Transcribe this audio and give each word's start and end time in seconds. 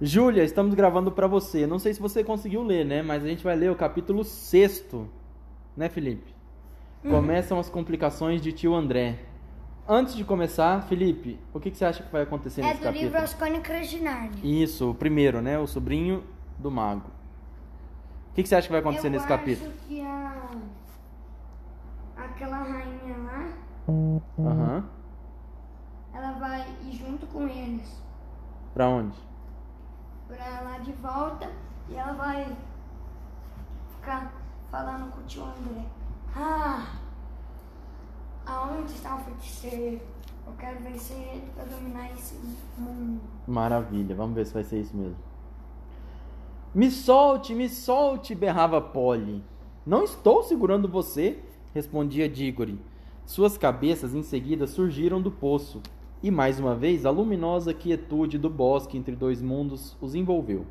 Júlia, 0.00 0.42
estamos 0.42 0.74
gravando 0.74 1.12
para 1.12 1.26
você. 1.26 1.66
Não 1.66 1.78
sei 1.78 1.94
se 1.94 2.00
você 2.00 2.24
conseguiu 2.24 2.62
ler, 2.62 2.84
né? 2.84 3.02
Mas 3.02 3.24
a 3.24 3.28
gente 3.28 3.44
vai 3.44 3.54
ler 3.54 3.70
o 3.70 3.76
capítulo 3.76 4.24
6, 4.24 4.86
né, 5.76 5.88
Felipe? 5.88 6.34
Uhum. 7.04 7.10
Começam 7.10 7.58
as 7.58 7.68
complicações 7.68 8.40
de 8.40 8.52
tio 8.52 8.74
André. 8.74 9.18
Antes 9.86 10.16
de 10.16 10.24
começar, 10.24 10.82
Felipe, 10.84 11.38
o 11.52 11.60
que, 11.60 11.70
que 11.70 11.76
você 11.76 11.84
acha 11.84 12.02
que 12.02 12.10
vai 12.10 12.22
acontecer 12.22 12.62
é 12.62 12.64
nesse 12.64 12.80
capítulo? 12.80 12.96
É 12.96 13.00
do 13.00 13.04
livro 13.04 13.18
As 13.22 13.34
Crônicas 13.34 13.88
de 13.88 14.00
Nárnia. 14.00 14.40
Isso, 14.42 14.90
o 14.90 14.94
primeiro, 14.94 15.42
né? 15.42 15.58
O 15.58 15.66
sobrinho 15.66 16.24
do 16.58 16.70
mago. 16.70 17.10
O 18.30 18.34
que, 18.34 18.42
que 18.42 18.48
você 18.48 18.56
acha 18.56 18.66
que 18.66 18.72
vai 18.72 18.80
acontecer 18.80 19.08
Eu 19.08 19.12
nesse 19.12 19.26
capítulo? 19.26 19.70
Eu 19.70 19.76
acho 19.76 19.86
que 19.86 20.00
a... 20.00 20.50
aquela 22.16 22.56
rainha 22.56 23.16
lá... 23.18 23.48
Aham. 24.38 24.76
Uhum. 24.76 24.82
Ela 26.14 26.32
vai 26.32 26.66
ir 26.84 26.96
junto 26.96 27.26
com 27.26 27.46
eles. 27.46 28.02
Pra 28.72 28.88
onde? 28.88 29.16
Pra 30.28 30.60
lá 30.62 30.78
de 30.78 30.92
volta. 30.92 31.50
E 31.88 31.94
ela 31.94 32.12
vai 32.12 32.56
ficar 33.96 34.32
falando 34.70 35.10
com 35.12 35.20
o 35.20 35.24
tio 35.24 35.44
André. 35.44 35.84
Ah, 36.34 36.98
aonde 38.46 38.92
está 38.92 39.16
o 39.16 39.20
feiticeiro? 39.20 40.00
Eu 40.46 40.52
quero 40.58 40.80
vencer 40.80 41.16
ele 41.16 41.50
para 41.54 41.64
dominar 41.64 42.12
esse 42.12 42.34
mundo. 42.76 43.20
Maravilha, 43.46 44.14
vamos 44.14 44.34
ver 44.34 44.46
se 44.46 44.52
vai 44.52 44.64
ser 44.64 44.80
isso 44.80 44.96
mesmo. 44.96 45.16
Me 46.74 46.90
solte, 46.90 47.54
me 47.54 47.68
solte, 47.68 48.34
berrava 48.34 48.80
Polly. 48.80 49.44
Não 49.86 50.04
estou 50.04 50.42
segurando 50.42 50.88
você, 50.88 51.42
respondia 51.72 52.28
Diggory. 52.28 52.80
Suas 53.24 53.56
cabeças 53.56 54.14
em 54.14 54.22
seguida 54.22 54.66
surgiram 54.66 55.22
do 55.22 55.30
poço, 55.30 55.80
e 56.24 56.30
mais 56.30 56.58
uma 56.58 56.74
vez 56.74 57.04
a 57.04 57.10
luminosa 57.10 57.74
quietude 57.74 58.38
do 58.38 58.48
bosque 58.48 58.96
entre 58.96 59.14
dois 59.14 59.42
mundos 59.42 59.94
os 60.00 60.14
envolveu. 60.14 60.64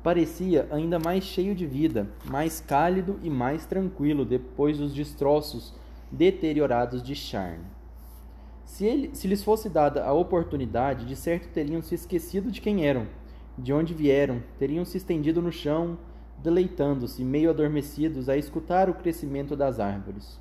Parecia 0.00 0.68
ainda 0.70 0.96
mais 0.96 1.24
cheio 1.24 1.56
de 1.56 1.66
vida, 1.66 2.08
mais 2.24 2.60
cálido 2.60 3.18
e 3.20 3.28
mais 3.28 3.66
tranquilo 3.66 4.24
depois 4.24 4.78
dos 4.78 4.94
destroços 4.94 5.74
deteriorados 6.08 7.02
de 7.02 7.16
Charne. 7.16 7.64
Se, 8.64 8.84
ele, 8.84 9.10
se 9.12 9.26
lhes 9.26 9.42
fosse 9.42 9.68
dada 9.68 10.04
a 10.04 10.12
oportunidade, 10.12 11.04
de 11.04 11.16
certo 11.16 11.48
teriam 11.48 11.82
se 11.82 11.96
esquecido 11.96 12.48
de 12.48 12.60
quem 12.60 12.86
eram, 12.86 13.08
de 13.58 13.72
onde 13.72 13.92
vieram, 13.92 14.40
teriam 14.56 14.84
se 14.84 14.98
estendido 14.98 15.42
no 15.42 15.50
chão, 15.50 15.98
deleitando-se, 16.38 17.24
meio 17.24 17.50
adormecidos, 17.50 18.28
a 18.28 18.36
escutar 18.36 18.88
o 18.88 18.94
crescimento 18.94 19.56
das 19.56 19.80
árvores. 19.80 20.38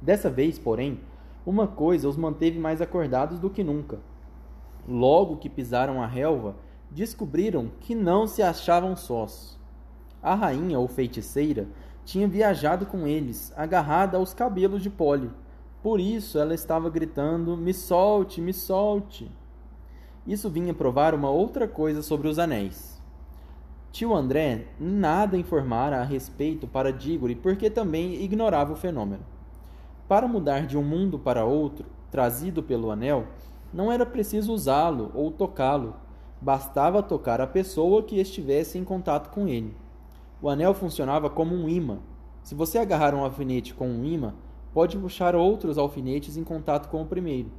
Dessa 0.00 0.30
vez, 0.30 0.56
porém, 0.56 1.00
uma 1.46 1.68
coisa 1.68 2.08
os 2.08 2.16
manteve 2.16 2.58
mais 2.58 2.82
acordados 2.82 3.38
do 3.38 3.48
que 3.48 3.62
nunca. 3.62 4.00
Logo 4.86 5.36
que 5.36 5.48
pisaram 5.48 6.02
a 6.02 6.06
relva, 6.06 6.56
descobriram 6.90 7.70
que 7.80 7.94
não 7.94 8.26
se 8.26 8.42
achavam 8.42 8.96
sós. 8.96 9.56
A 10.20 10.34
rainha 10.34 10.78
ou 10.78 10.88
feiticeira 10.88 11.68
tinha 12.04 12.26
viajado 12.26 12.84
com 12.84 13.06
eles, 13.06 13.52
agarrada 13.56 14.18
aos 14.18 14.34
cabelos 14.34 14.82
de 14.82 14.90
Polly. 14.90 15.30
Por 15.82 16.00
isso 16.00 16.38
ela 16.38 16.54
estava 16.54 16.90
gritando: 16.90 17.56
Me 17.56 17.72
solte, 17.72 18.40
me 18.40 18.52
solte. 18.52 19.30
Isso 20.26 20.50
vinha 20.50 20.74
provar 20.74 21.14
uma 21.14 21.30
outra 21.30 21.68
coisa 21.68 22.02
sobre 22.02 22.26
os 22.26 22.38
anéis. 22.38 23.00
Tio 23.92 24.14
André 24.14 24.66
nada 24.80 25.38
informara 25.38 26.00
a 26.00 26.04
respeito 26.04 26.66
para 26.66 26.92
Diggory 26.92 27.36
porque 27.36 27.70
também 27.70 28.20
ignorava 28.22 28.72
o 28.72 28.76
fenômeno. 28.76 29.35
Para 30.08 30.28
mudar 30.28 30.66
de 30.66 30.76
um 30.76 30.82
mundo 30.82 31.18
para 31.18 31.44
outro, 31.44 31.86
trazido 32.10 32.62
pelo 32.62 32.90
anel, 32.90 33.26
não 33.72 33.90
era 33.90 34.06
preciso 34.06 34.52
usá-lo 34.52 35.10
ou 35.14 35.30
tocá-lo, 35.30 35.94
Bastava 36.40 37.02
tocar 37.02 37.40
a 37.40 37.46
pessoa 37.46 38.02
que 38.02 38.20
estivesse 38.20 38.78
em 38.78 38.84
contato 38.84 39.30
com 39.30 39.48
ele. 39.48 39.74
O 40.40 40.48
anel 40.50 40.74
funcionava 40.74 41.30
como 41.30 41.54
um 41.54 41.68
imã. 41.68 41.98
Se 42.42 42.54
você 42.54 42.78
agarrar 42.78 43.14
um 43.14 43.24
alfinete 43.24 43.72
com 43.72 43.88
um 43.88 44.04
imã, 44.04 44.34
pode 44.72 44.98
puxar 44.98 45.34
outros 45.34 45.78
alfinetes 45.78 46.36
em 46.36 46.44
contato 46.44 46.88
com 46.88 47.00
o 47.00 47.06
primeiro. 47.06 47.50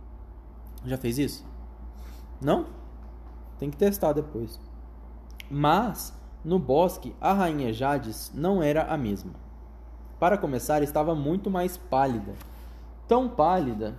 Já 0.86 0.96
fez 0.96 1.18
isso? 1.18 1.46
Não? 2.40 2.68
Tem 3.58 3.72
que 3.72 3.78
testar 3.78 4.14
depois. 4.14 4.60
Mas, 5.50 6.14
no 6.46 6.60
bosque, 6.60 7.16
a 7.20 7.34
rainha 7.34 7.74
Jades 7.74 8.32
não 8.34 8.62
era 8.62 8.84
a 8.84 8.96
mesma. 8.96 9.34
Para 10.20 10.38
começar, 10.38 10.82
estava 10.82 11.14
muito 11.14 11.50
mais 11.50 11.78
pálida. 11.78 12.34
Tão 13.08 13.30
pálida 13.30 13.98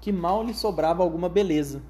que 0.00 0.12
mal 0.12 0.42
lhe 0.42 0.54
sobrava 0.54 1.02
alguma 1.02 1.28
beleza 1.28 1.82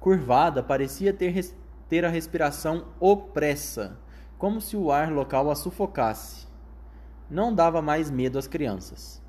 curvada, 0.00 0.62
parecia 0.62 1.12
ter, 1.12 1.54
ter 1.86 2.06
a 2.06 2.08
respiração 2.08 2.86
opressa, 2.98 3.98
como 4.38 4.60
se 4.60 4.74
o 4.74 4.90
ar 4.90 5.12
local 5.12 5.50
a 5.50 5.54
sufocasse. 5.54 6.48
Não 7.30 7.54
dava 7.54 7.82
mais 7.82 8.10
medo 8.10 8.38
às 8.38 8.48
crianças. 8.48 9.22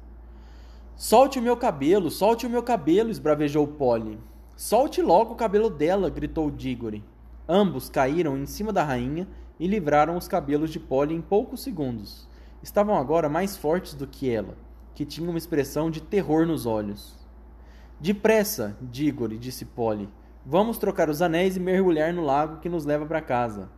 Solte 0.95 1.37
o 1.37 1.41
meu 1.41 1.57
cabelo, 1.57 2.09
solte 2.09 2.47
o 2.47 2.49
meu 2.49 2.63
cabelo, 2.63 3.11
esbravejou 3.11 3.67
Polly. 3.67 4.17
Solte 4.55 5.01
logo 5.01 5.33
o 5.33 5.35
cabelo 5.35 5.69
dela, 5.69 6.09
gritou 6.09 6.49
Diggory. 6.49 7.03
Ambos 7.47 7.89
caíram 7.89 8.37
em 8.37 8.45
cima 8.45 8.71
da 8.71 8.83
rainha 8.83 9.27
e 9.59 9.67
livraram 9.67 10.15
os 10.15 10.27
cabelos 10.27 10.71
de 10.71 10.79
Polly 10.79 11.13
em 11.13 11.21
poucos 11.21 11.61
segundos. 11.61 12.29
Estavam 12.63 12.95
agora 12.95 13.27
mais 13.27 13.57
fortes 13.57 13.93
do 13.93 14.05
que 14.05 14.29
ela, 14.29 14.55
que 14.93 15.05
tinha 15.05 15.29
uma 15.29 15.37
expressão 15.37 15.89
de 15.89 16.01
terror 16.01 16.45
nos 16.45 16.65
olhos. 16.65 17.15
Depressa, 17.99 18.77
Diggory, 18.81 19.37
disse 19.37 19.65
Polly. 19.65 20.09
Vamos 20.45 20.77
trocar 20.77 21.09
os 21.09 21.21
anéis 21.21 21.55
e 21.55 21.59
mergulhar 21.59 22.13
no 22.13 22.23
lago 22.23 22.59
que 22.59 22.69
nos 22.69 22.85
leva 22.85 23.05
para 23.05 23.21
casa. 23.21 23.69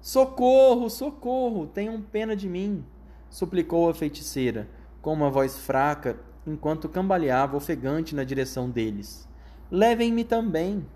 Socorro, 0.00 0.90
socorro, 0.90 1.66
tenham 1.66 2.00
pena 2.02 2.36
de 2.36 2.48
mim, 2.48 2.84
suplicou 3.30 3.88
a 3.88 3.94
feiticeira, 3.94 4.68
com 5.00 5.12
uma 5.12 5.30
voz 5.30 5.58
fraca, 5.58 6.18
enquanto 6.46 6.90
cambaleava 6.90 7.56
ofegante 7.56 8.14
na 8.14 8.22
direção 8.22 8.68
deles. 8.68 9.26
Levem-me 9.70 10.24
também. 10.24 10.86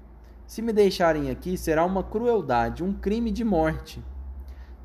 Se 0.47 0.61
me 0.61 0.73
deixarem 0.73 1.31
aqui, 1.31 1.57
será 1.57 1.85
uma 1.85 2.03
crueldade, 2.03 2.85
um 2.85 2.93
crime 2.93 3.31
de 3.31 3.45
morte. 3.45 4.03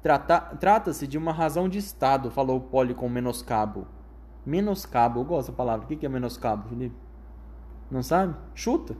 Trata-se 0.03 1.07
de 1.07 1.17
uma 1.17 1.31
razão 1.31 1.69
de 1.69 1.77
Estado, 1.77 2.29
falou 2.29 2.59
Polly 2.59 2.93
com 2.93 3.07
menoscabo. 3.07 3.87
Menoscabo, 4.45 5.21
eu 5.21 5.23
gosto 5.23 5.51
da 5.51 5.55
palavra. 5.55 5.85
O 5.85 5.87
que 5.87 6.05
é 6.05 6.09
menoscabo, 6.09 6.67
Felipe? 6.67 6.95
Não 7.89 8.03
sabe? 8.03 8.35
Chuta. 8.53 8.97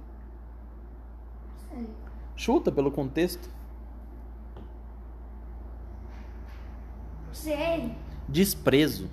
Chuta 2.38 2.72
pelo 2.72 2.90
contexto. 2.90 3.50
Sei. 7.34 7.94
Desprezo. 8.30 9.10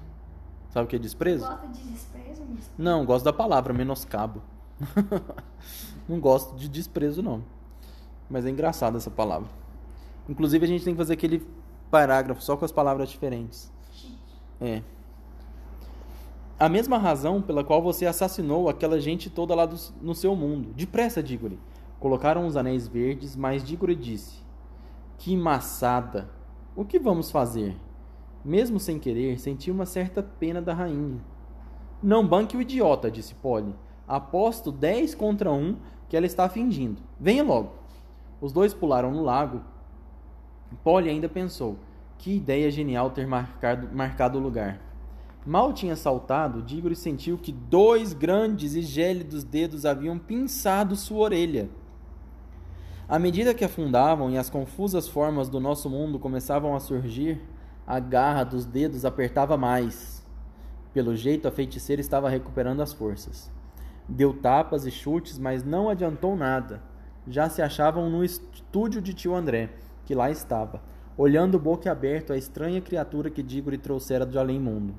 Sabe 0.70 0.86
o 0.86 0.88
que 0.88 0.94
é 0.94 0.98
desprezo? 0.98 1.44
Gosta 1.44 1.66
de 1.66 1.82
desprezo? 1.82 2.42
Não, 2.78 3.04
gosto 3.04 3.24
da 3.24 3.32
palavra 3.32 3.74
menoscabo. 3.74 4.40
não 6.08 6.20
gosto 6.20 6.54
de 6.54 6.68
desprezo, 6.68 7.20
não. 7.20 7.42
Mas 8.28 8.46
é 8.46 8.50
engraçada 8.50 8.96
essa 8.96 9.10
palavra. 9.10 9.48
Inclusive, 10.28 10.64
a 10.64 10.68
gente 10.68 10.84
tem 10.84 10.94
que 10.94 10.98
fazer 10.98 11.14
aquele 11.14 11.44
parágrafo 11.90 12.42
só 12.42 12.56
com 12.56 12.64
as 12.64 12.72
palavras 12.72 13.08
diferentes. 13.08 13.72
É. 14.60 14.82
A 16.58 16.68
mesma 16.68 16.98
razão 16.98 17.40
pela 17.40 17.64
qual 17.64 17.82
você 17.82 18.04
assassinou 18.04 18.68
aquela 18.68 19.00
gente 19.00 19.30
toda 19.30 19.54
lá 19.54 19.64
do, 19.64 19.76
no 20.00 20.14
seu 20.14 20.36
mundo. 20.36 20.72
Depressa, 20.74 21.22
Diggory. 21.22 21.58
Colocaram 21.98 22.46
os 22.46 22.56
anéis 22.56 22.86
verdes, 22.86 23.34
mas 23.34 23.64
Diggory 23.64 23.94
disse: 23.94 24.42
Que 25.18 25.36
maçada! 25.36 26.30
O 26.76 26.84
que 26.84 26.98
vamos 26.98 27.30
fazer? 27.30 27.76
Mesmo 28.44 28.78
sem 28.78 28.98
querer, 28.98 29.38
senti 29.38 29.70
uma 29.70 29.84
certa 29.84 30.22
pena 30.22 30.62
da 30.62 30.72
rainha. 30.72 31.20
Não 32.02 32.26
banque 32.26 32.56
o 32.56 32.62
idiota, 32.62 33.10
disse 33.10 33.34
Polly. 33.34 33.74
Aposto 34.08 34.72
dez 34.72 35.14
contra 35.14 35.52
um 35.52 35.76
que 36.08 36.16
ela 36.16 36.26
está 36.26 36.48
fingindo. 36.48 37.02
Venha 37.18 37.42
logo. 37.42 37.72
Os 38.40 38.52
dois 38.52 38.72
pularam 38.72 39.10
no 39.10 39.22
lago. 39.22 39.60
Polly 40.76 41.08
ainda 41.08 41.28
pensou: 41.28 41.78
que 42.20 42.36
ideia 42.36 42.70
genial 42.70 43.10
ter 43.10 43.26
marcado, 43.26 43.88
marcado 43.94 44.38
o 44.38 44.42
lugar. 44.42 44.80
Mal 45.46 45.72
tinha 45.72 45.96
saltado, 45.96 46.62
Diggory 46.62 46.94
sentiu 46.94 47.38
que 47.38 47.50
dois 47.50 48.12
grandes 48.12 48.74
e 48.74 48.82
gélidos 48.82 49.42
dedos 49.42 49.86
haviam 49.86 50.18
pinçado 50.18 50.94
sua 50.94 51.20
orelha. 51.20 51.70
À 53.08 53.18
medida 53.18 53.54
que 53.54 53.64
afundavam 53.64 54.30
e 54.30 54.36
as 54.36 54.50
confusas 54.50 55.08
formas 55.08 55.48
do 55.48 55.58
nosso 55.58 55.88
mundo 55.88 56.18
começavam 56.18 56.76
a 56.76 56.80
surgir, 56.80 57.40
a 57.86 57.98
garra 57.98 58.44
dos 58.44 58.66
dedos 58.66 59.04
apertava 59.04 59.56
mais. 59.56 60.24
Pelo 60.92 61.16
jeito, 61.16 61.48
a 61.48 61.50
feiticeira 61.50 62.00
estava 62.00 62.28
recuperando 62.28 62.82
as 62.82 62.92
forças. 62.92 63.50
Deu 64.06 64.34
tapas 64.34 64.84
e 64.84 64.90
chutes, 64.90 65.38
mas 65.38 65.64
não 65.64 65.88
adiantou 65.88 66.36
nada. 66.36 66.82
Já 67.26 67.48
se 67.48 67.62
achavam 67.62 68.10
no 68.10 68.22
estúdio 68.22 69.00
de 69.00 69.14
tio 69.14 69.34
André, 69.34 69.70
que 70.10 70.14
lá 70.16 70.28
estava, 70.28 70.82
olhando 71.16 71.56
boca 71.56 71.88
aberta 71.88 72.34
a 72.34 72.36
estranha 72.36 72.80
criatura 72.80 73.30
que 73.30 73.44
Diggory 73.44 73.78
trouxera 73.78 74.26
do 74.26 74.40
além-mundo. 74.40 74.92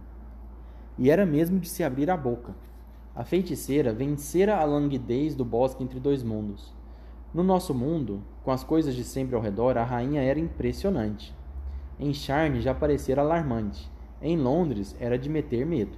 E 0.97 1.11
era 1.11 1.25
mesmo 1.25 1.59
de 1.59 1.67
se 1.67 1.83
abrir 1.83 2.09
a 2.09 2.15
boca. 2.15 2.55
A 3.13 3.25
feiticeira 3.25 3.91
vencera 3.91 4.55
a 4.55 4.63
languidez 4.63 5.35
do 5.35 5.43
bosque 5.43 5.83
entre 5.83 5.99
dois 5.99 6.23
mundos. 6.23 6.73
No 7.33 7.43
nosso 7.43 7.73
mundo, 7.73 8.23
com 8.41 8.51
as 8.51 8.63
coisas 8.63 8.95
de 8.95 9.03
sempre 9.03 9.35
ao 9.35 9.41
redor, 9.41 9.77
a 9.77 9.83
rainha 9.83 10.21
era 10.21 10.39
impressionante. 10.39 11.35
Em 11.99 12.13
Charne 12.13 12.61
já 12.61 12.73
parecera 12.73 13.21
alarmante. 13.21 13.91
Em 14.21 14.37
Londres 14.37 14.95
era 14.97 15.19
de 15.19 15.27
meter 15.27 15.65
medo. 15.65 15.97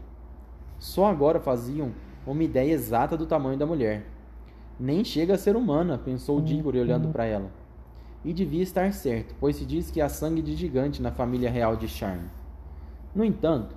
Só 0.80 1.06
agora 1.06 1.39
faziam 1.39 1.92
uma 2.25 2.44
ideia 2.44 2.71
exata 2.71 3.16
do 3.16 3.27
tamanho 3.27 3.59
da 3.59 3.68
mulher. 3.68 4.07
Nem 4.80 5.04
chega 5.04 5.36
a 5.36 5.38
ser 5.38 5.56
humana, 5.56 6.00
pensou 6.00 6.42
Diggory 6.42 6.80
olhando 6.80 7.09
para 7.09 7.25
ela. 7.25 7.62
E 8.24 8.31
devia 8.31 8.64
estar 8.64 8.94
certo, 8.94 9.36
pois 9.40 9.56
se 9.56 9.66
diz 9.66 9.92
que 9.92 10.00
há 10.00 10.08
sangue 10.08 10.42
de 10.42 10.56
gigante 10.56 11.02
na 11.02 11.12
família 11.12 11.50
real 11.50 11.75
de 11.75 11.88
Charne. 11.88 12.30
No 13.14 13.24
entanto, 13.24 13.75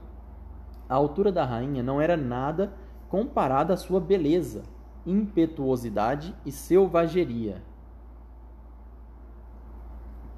a 0.88 0.94
altura 0.94 1.32
da 1.32 1.44
rainha 1.44 1.82
não 1.82 2.00
era 2.00 2.16
nada 2.16 2.72
comparada 3.08 3.75
à 3.75 3.76
sua 3.76 4.00
beleza, 4.00 4.62
impetuosidade 5.04 6.34
e 6.44 6.52
selvageria. 6.52 7.62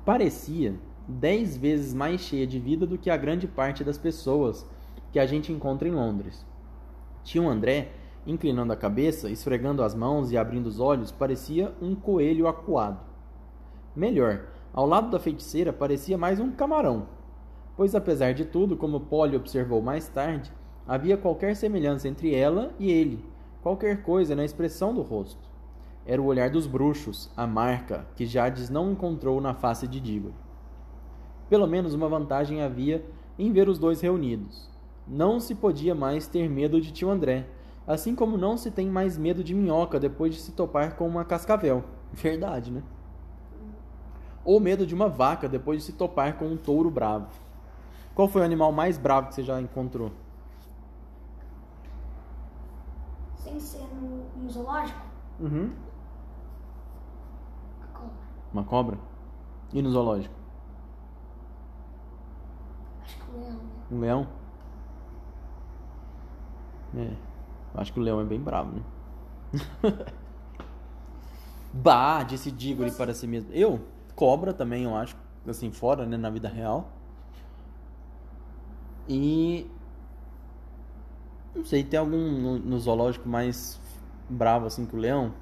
Parecia 0.05 0.75
dez 1.07 1.57
vezes 1.57 1.93
mais 1.93 2.21
cheia 2.21 2.47
de 2.47 2.59
vida 2.59 2.87
do 2.87 2.99
que 2.99 3.11
a 3.11 3.17
grande 3.17 3.47
parte 3.47 3.85
das 3.85 3.99
pessoas 3.99 4.67
que 5.13 5.19
a 5.19 5.27
gente 5.27 5.53
encontra 5.53 5.89
em 5.89 5.93
Londres. 5.93 6.47
Tio 7.25 7.49
André, 7.49 7.93
inclinando 8.27 8.73
a 8.73 8.77
cabeça, 8.77 9.31
esfregando 9.31 9.83
as 9.83 9.95
mãos 9.95 10.31
e 10.31 10.37
abrindo 10.37 10.67
os 10.67 10.81
olhos, 10.81 11.13
parecia 11.13 11.75
um 11.81 11.95
coelho 11.95 12.47
acuado. 12.47 13.08
Melhor, 13.99 14.43
ao 14.73 14.87
lado 14.87 15.11
da 15.11 15.19
feiticeira 15.19 15.73
parecia 15.73 16.17
mais 16.17 16.39
um 16.39 16.53
camarão, 16.53 17.09
pois 17.77 17.97
apesar 17.97 18.33
de 18.33 18.45
tudo, 18.45 18.77
como 18.77 19.01
Polly 19.01 19.35
observou 19.35 19.83
mais 19.83 20.07
tarde, 20.07 20.53
havia 20.87 21.17
qualquer 21.17 21.57
semelhança 21.57 22.07
entre 22.07 22.33
ela 22.33 22.73
e 22.79 22.93
ele, 22.93 23.25
qualquer 23.61 24.05
coisa 24.05 24.37
na 24.37 24.45
expressão 24.45 24.95
do 24.95 25.03
rosto. 25.03 25.49
Era 26.07 26.23
o 26.23 26.27
olhar 26.27 26.49
dos 26.49 26.65
bruxos, 26.65 27.29
a 27.37 27.45
marca 27.45 28.07
que 28.15 28.25
Jades 28.25 28.71
não 28.71 28.93
encontrou 28.93 29.41
na 29.41 29.53
face 29.53 29.89
de 29.89 29.99
Diggory. 29.99 30.33
Pelo 31.51 31.67
menos 31.67 31.93
uma 31.93 32.09
vantagem 32.09 32.63
havia 32.63 33.05
em 33.37 33.51
ver 33.51 33.69
os 33.69 33.81
dois 33.81 34.01
reunidos. 34.01 34.71
Não 35.09 35.41
se 35.41 35.57
podia 35.57 35.93
mais 35.97 36.29
ter 36.29 36.49
medo 36.49 36.81
de 36.81 36.93
tio 36.93 37.11
André, 37.11 37.49
assim 37.85 38.15
como 38.15 38.39
não 38.39 38.57
se 38.57 38.71
tem 38.71 38.87
mais 38.89 39.19
medo 39.19 39.43
de 39.43 39.57
minhoca 39.57 39.99
depois 39.99 40.37
de 40.37 40.41
se 40.41 40.53
topar 40.53 40.95
com 40.95 41.05
uma 41.05 41.25
cascavel. 41.25 41.83
Verdade, 42.15 42.71
né? 42.71 42.85
Ou 44.49 44.59
medo 44.59 44.87
de 44.87 44.95
uma 44.95 45.11
vaca 45.11 45.47
depois 45.47 45.81
de 45.81 45.85
se 45.85 45.93
topar 45.93 46.39
com 46.39 46.47
um 46.47 46.57
touro 46.57 46.91
bravo. 46.91 47.29
Qual 48.15 48.27
foi 48.27 48.41
o 48.41 48.45
animal 48.47 48.73
mais 48.73 48.97
bravo 48.97 49.29
que 49.29 49.35
você 49.35 49.43
já 49.43 49.61
encontrou? 49.61 50.11
Sem 53.37 53.61
ser 53.61 53.87
no, 53.95 54.25
no 54.43 54.51
zoológico? 54.51 55.03
Uhum. 55.39 55.71
A 57.83 57.87
cobra. 57.89 58.13
Uma 58.51 58.65
cobra? 58.65 58.99
E 59.71 59.83
no 59.83 59.91
zoológico? 59.91 60.35
Acho 63.05 63.19
que 63.19 63.31
o 63.31 63.41
leão, 63.41 63.53
né? 63.53 63.71
Um 63.93 64.01
leão? 64.01 64.27
É. 66.97 67.13
Acho 67.75 67.93
que 67.93 68.01
o 68.01 68.03
leão 68.03 68.19
é 68.19 68.25
bem 68.25 68.41
bravo, 68.41 68.73
né? 68.73 68.83
bah, 71.71 72.23
disse 72.23 72.51
Diggory 72.51 72.93
para 72.93 73.13
si 73.13 73.27
mesmo. 73.27 73.53
Eu? 73.53 73.98
Cobra 74.19 74.53
também, 74.53 74.83
eu 74.83 74.97
acho. 74.97 75.17
Assim, 75.47 75.71
fora, 75.71 76.05
né? 76.05 76.17
Na 76.17 76.29
vida 76.29 76.49
real. 76.49 76.89
E. 79.09 79.71
Não 81.55 81.65
sei, 81.65 81.85
tem 81.85 82.01
algum 82.01 82.17
no, 82.19 82.59
no 82.59 82.79
zoológico 82.81 83.29
mais 83.29 83.81
bravo 84.29 84.67
assim 84.67 84.85
que 84.85 84.95
o 84.97 84.99
leão? 84.99 85.33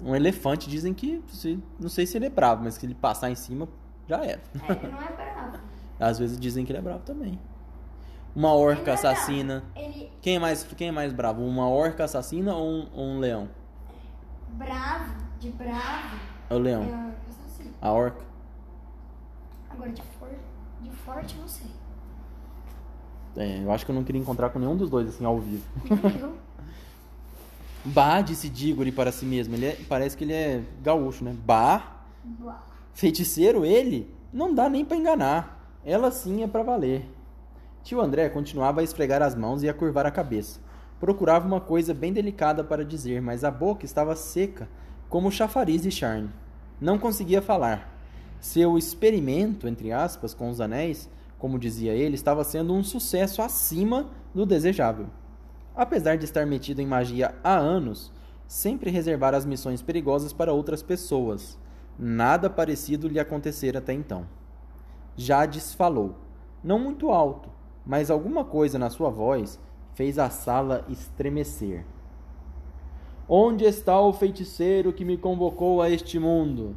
Um 0.00 0.14
elefante 0.14 0.70
dizem 0.70 0.94
que. 0.94 1.20
se- 1.26 1.60
Não 1.80 1.88
sei 1.88 2.06
se 2.06 2.16
ele 2.16 2.26
é 2.26 2.30
bravo, 2.30 2.62
mas 2.62 2.74
se 2.74 2.86
ele 2.86 2.94
passar 2.94 3.30
em 3.30 3.34
cima, 3.34 3.68
já 4.06 4.18
era. 4.24 4.40
É, 4.68 4.72
ele 4.72 4.92
não 4.92 5.02
é 5.02 5.12
bravo. 5.12 5.58
Às 5.98 6.20
vezes 6.20 6.38
dizem 6.38 6.64
que 6.64 6.70
ele 6.70 6.78
é 6.78 6.82
bravo 6.82 7.02
também. 7.04 7.36
Uma 8.36 8.54
orca 8.54 8.82
Ele 8.82 8.90
é 8.90 8.94
assassina. 8.94 9.64
bravo. 9.74 9.88
Ele 9.90 10.12
Quem 10.22 10.36
é 10.36 10.38
mais, 10.38 10.62
quem 10.62 10.88
é 10.88 10.92
mais 10.92 11.12
bravo? 11.12 11.42
Uma 11.44 11.68
orca 11.68 12.04
assassina 12.04 12.54
ou 12.54 12.68
um, 12.68 12.88
ou 12.94 13.04
um 13.04 13.18
leão? 13.18 13.48
bravo, 14.52 15.14
de 15.40 15.50
bravo, 15.50 16.16
É 16.48 16.54
o 16.54 16.58
leão. 16.58 16.82
é 16.84 17.07
a 17.80 17.90
orca. 17.92 18.24
Agora 19.70 19.90
de, 19.90 20.02
for, 20.18 20.30
de 20.82 20.90
forte, 20.90 21.36
não 21.36 21.48
sei. 21.48 21.66
É, 23.36 23.62
eu 23.62 23.70
acho 23.70 23.84
que 23.86 23.90
eu 23.92 23.94
não 23.94 24.02
queria 24.04 24.20
encontrar 24.20 24.50
com 24.50 24.58
nenhum 24.58 24.76
dos 24.76 24.90
dois 24.90 25.08
assim 25.08 25.24
ao 25.24 25.38
vivo. 25.38 25.64
Bah, 27.84 28.20
disse 28.20 28.48
Diggory 28.48 28.92
para 28.92 29.12
si 29.12 29.24
mesmo. 29.24 29.54
Ele 29.54 29.66
é- 29.66 29.78
parece 29.88 30.16
que 30.16 30.24
ele 30.24 30.32
é 30.32 30.62
gaúcho, 30.82 31.24
né? 31.24 31.34
Bah, 31.44 32.02
Bah. 32.24 32.62
feiticeiro 32.92 33.64
ele? 33.64 34.12
Não 34.32 34.52
dá 34.54 34.68
nem 34.68 34.84
pra 34.84 34.96
enganar. 34.96 35.78
Ela 35.84 36.10
sim 36.10 36.42
é 36.42 36.46
pra 36.48 36.62
valer. 36.62 37.08
Tio 37.82 38.00
André 38.00 38.28
continuava 38.28 38.80
a 38.80 38.84
esfregar 38.84 39.22
as 39.22 39.34
mãos 39.34 39.62
e 39.62 39.68
a 39.68 39.72
curvar 39.72 40.04
a 40.04 40.10
cabeça. 40.10 40.60
Procurava 41.00 41.46
uma 41.46 41.60
coisa 41.60 41.94
bem 41.94 42.12
delicada 42.12 42.62
para 42.64 42.84
dizer, 42.84 43.22
mas 43.22 43.44
a 43.44 43.50
boca 43.50 43.84
estava 43.86 44.14
seca, 44.16 44.68
como 45.08 45.30
chafariz 45.30 45.82
de 45.82 45.90
Charne. 45.90 46.28
Não 46.80 46.98
conseguia 46.98 47.42
falar. 47.42 47.98
Seu 48.40 48.78
experimento, 48.78 49.66
entre 49.66 49.90
aspas, 49.90 50.32
com 50.32 50.48
os 50.48 50.60
anéis, 50.60 51.10
como 51.38 51.58
dizia 51.58 51.92
ele, 51.92 52.14
estava 52.14 52.44
sendo 52.44 52.72
um 52.72 52.84
sucesso 52.84 53.42
acima 53.42 54.08
do 54.34 54.46
desejável. 54.46 55.06
Apesar 55.74 56.16
de 56.16 56.24
estar 56.24 56.46
metido 56.46 56.80
em 56.80 56.86
magia 56.86 57.34
há 57.42 57.56
anos, 57.56 58.12
sempre 58.46 58.90
reservara 58.90 59.36
as 59.36 59.44
missões 59.44 59.82
perigosas 59.82 60.32
para 60.32 60.52
outras 60.52 60.82
pessoas. 60.82 61.58
Nada 61.98 62.48
parecido 62.48 63.08
lhe 63.08 63.18
acontecera 63.18 63.78
até 63.78 63.92
então. 63.92 64.26
Jades 65.16 65.74
falou, 65.74 66.16
não 66.62 66.78
muito 66.78 67.10
alto, 67.10 67.50
mas 67.84 68.10
alguma 68.10 68.44
coisa 68.44 68.78
na 68.78 68.88
sua 68.88 69.10
voz 69.10 69.58
fez 69.94 70.16
a 70.18 70.30
sala 70.30 70.84
estremecer. 70.88 71.84
Onde 73.28 73.66
está 73.66 74.00
o 74.00 74.10
feiticeiro 74.10 74.90
que 74.90 75.04
me 75.04 75.18
convocou 75.18 75.82
a 75.82 75.90
este 75.90 76.18
mundo? 76.18 76.74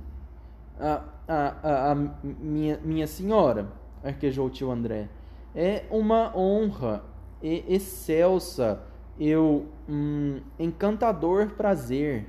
A, 0.78 1.02
a, 1.26 1.56
a, 1.64 1.92
a 1.92 1.96
minha, 1.96 2.78
minha 2.84 3.08
senhora, 3.08 3.72
arquejou 4.04 4.48
o 4.48 4.50
tio 4.50 4.70
André, 4.70 5.08
é 5.56 5.86
uma 5.90 6.36
honra 6.36 7.06
e 7.42 7.64
excelsa, 7.70 8.82
eu, 9.18 9.66
um 9.88 10.42
encantador 10.60 11.52
prazer 11.52 12.28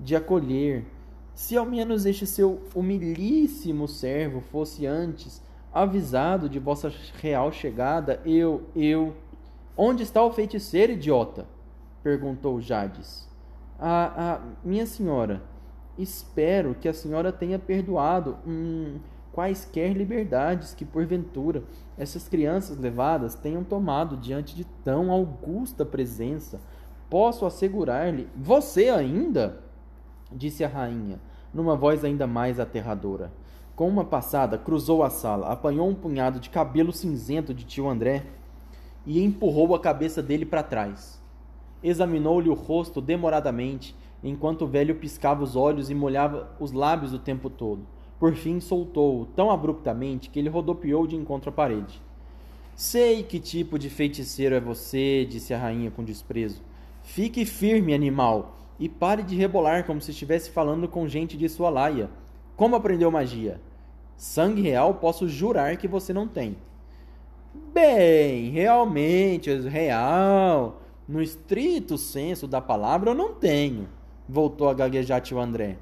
de 0.00 0.16
acolher. 0.16 0.84
Se 1.32 1.56
ao 1.56 1.64
menos 1.64 2.06
este 2.06 2.26
seu 2.26 2.60
humilíssimo 2.74 3.86
servo 3.86 4.40
fosse 4.40 4.84
antes 4.84 5.40
avisado 5.72 6.48
de 6.48 6.58
vossa 6.58 6.92
real 7.20 7.52
chegada, 7.52 8.20
eu, 8.26 8.64
eu. 8.74 9.14
Onde 9.76 10.02
está 10.02 10.24
o 10.24 10.32
feiticeiro, 10.32 10.92
idiota? 10.92 11.46
perguntou 12.02 12.60
Jades. 12.60 13.29
Ah, 13.82 14.12
ah, 14.14 14.40
minha 14.62 14.84
senhora, 14.84 15.42
espero 15.96 16.74
que 16.74 16.86
a 16.86 16.92
senhora 16.92 17.32
tenha 17.32 17.58
perdoado 17.58 18.36
hum, 18.46 18.98
quaisquer 19.32 19.96
liberdades 19.96 20.74
que, 20.74 20.84
porventura, 20.84 21.62
essas 21.96 22.28
crianças 22.28 22.76
levadas 22.76 23.34
tenham 23.34 23.64
tomado 23.64 24.18
diante 24.18 24.54
de 24.54 24.64
tão 24.84 25.10
augusta 25.10 25.82
presença. 25.82 26.60
Posso 27.08 27.46
assegurar-lhe. 27.46 28.28
Você 28.36 28.90
ainda? 28.90 29.62
disse 30.30 30.62
a 30.62 30.68
rainha, 30.68 31.18
numa 31.52 31.74
voz 31.74 32.04
ainda 32.04 32.26
mais 32.26 32.60
aterradora. 32.60 33.32
Com 33.74 33.88
uma 33.88 34.04
passada, 34.04 34.58
cruzou 34.58 35.02
a 35.02 35.08
sala, 35.08 35.48
apanhou 35.48 35.88
um 35.88 35.94
punhado 35.94 36.38
de 36.38 36.50
cabelo 36.50 36.92
cinzento 36.92 37.54
de 37.54 37.64
tio 37.64 37.88
André 37.88 38.26
e 39.06 39.24
empurrou 39.24 39.74
a 39.74 39.80
cabeça 39.80 40.22
dele 40.22 40.44
para 40.44 40.62
trás. 40.62 41.19
Examinou-lhe 41.82 42.48
o 42.48 42.54
rosto 42.54 43.00
demoradamente, 43.00 43.94
enquanto 44.22 44.62
o 44.62 44.66
velho 44.66 44.96
piscava 44.96 45.42
os 45.42 45.56
olhos 45.56 45.90
e 45.90 45.94
molhava 45.94 46.50
os 46.60 46.72
lábios 46.72 47.12
o 47.12 47.18
tempo 47.18 47.48
todo. 47.48 47.86
Por 48.18 48.34
fim, 48.34 48.60
soltou-o 48.60 49.26
tão 49.26 49.50
abruptamente 49.50 50.28
que 50.28 50.38
ele 50.38 50.48
rodopiou 50.48 51.06
de 51.06 51.16
encontro 51.16 51.50
à 51.50 51.52
parede. 51.52 52.02
Sei 52.74 53.22
que 53.22 53.38
tipo 53.38 53.78
de 53.78 53.88
feiticeiro 53.90 54.54
é 54.54 54.60
você, 54.60 55.26
disse 55.28 55.52
a 55.54 55.58
rainha 55.58 55.90
com 55.90 56.04
desprezo. 56.04 56.62
Fique 57.02 57.44
firme, 57.44 57.94
animal, 57.94 58.58
e 58.78 58.88
pare 58.88 59.22
de 59.22 59.36
rebolar 59.36 59.84
como 59.84 60.00
se 60.00 60.10
estivesse 60.10 60.50
falando 60.50 60.88
com 60.88 61.08
gente 61.08 61.36
de 61.36 61.48
sua 61.48 61.68
laia. 61.68 62.10
Como 62.56 62.76
aprendeu 62.76 63.10
magia? 63.10 63.60
Sangue 64.16 64.62
real 64.62 64.94
posso 64.94 65.28
jurar 65.28 65.76
que 65.76 65.88
você 65.88 66.12
não 66.12 66.28
tem. 66.28 66.56
Bem, 67.72 68.50
realmente, 68.50 69.50
real, 69.60 70.80
no 71.10 71.20
estrito 71.20 71.98
senso 71.98 72.46
da 72.46 72.60
palavra, 72.60 73.10
eu 73.10 73.14
não 73.16 73.34
tenho, 73.34 73.88
voltou 74.28 74.68
a 74.68 74.74
gaguejar 74.74 75.20
tio 75.20 75.40
André. 75.40 75.76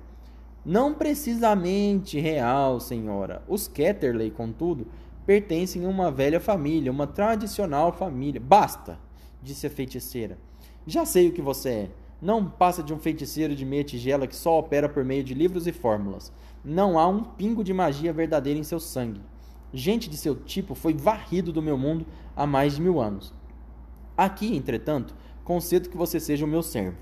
Não 0.64 0.94
precisamente 0.94 2.18
real, 2.18 2.80
senhora. 2.80 3.42
Os 3.46 3.68
Ketterley, 3.68 4.30
contudo, 4.30 4.86
pertencem 5.26 5.84
a 5.84 5.88
uma 5.88 6.10
velha 6.10 6.40
família, 6.40 6.90
uma 6.90 7.06
tradicional 7.06 7.92
família. 7.92 8.40
Basta, 8.40 8.98
disse 9.42 9.66
a 9.66 9.70
feiticeira. 9.70 10.38
Já 10.86 11.04
sei 11.04 11.28
o 11.28 11.32
que 11.32 11.42
você 11.42 11.68
é. 11.68 11.90
não 12.22 12.48
passa 12.48 12.82
de 12.82 12.94
um 12.94 12.98
feiticeiro 12.98 13.54
de 13.54 13.66
meia 13.66 13.84
tigela 13.84 14.26
que 14.26 14.34
só 14.34 14.58
opera 14.58 14.88
por 14.88 15.04
meio 15.04 15.22
de 15.22 15.34
livros 15.34 15.66
e 15.66 15.72
fórmulas. 15.72 16.32
Não 16.64 16.98
há 16.98 17.06
um 17.06 17.22
pingo 17.22 17.62
de 17.62 17.74
magia 17.74 18.14
verdadeira 18.14 18.58
em 18.58 18.64
seu 18.64 18.80
sangue. 18.80 19.20
Gente 19.74 20.08
de 20.08 20.16
seu 20.16 20.34
tipo 20.34 20.74
foi 20.74 20.94
varrido 20.94 21.52
do 21.52 21.60
meu 21.60 21.76
mundo 21.76 22.06
há 22.34 22.46
mais 22.46 22.76
de 22.76 22.80
mil 22.80 22.98
anos. 22.98 23.36
Aqui, 24.18 24.56
entretanto, 24.56 25.14
concedo 25.44 25.88
que 25.88 25.96
você 25.96 26.18
seja 26.18 26.44
o 26.44 26.48
meu 26.48 26.60
servo. 26.60 26.96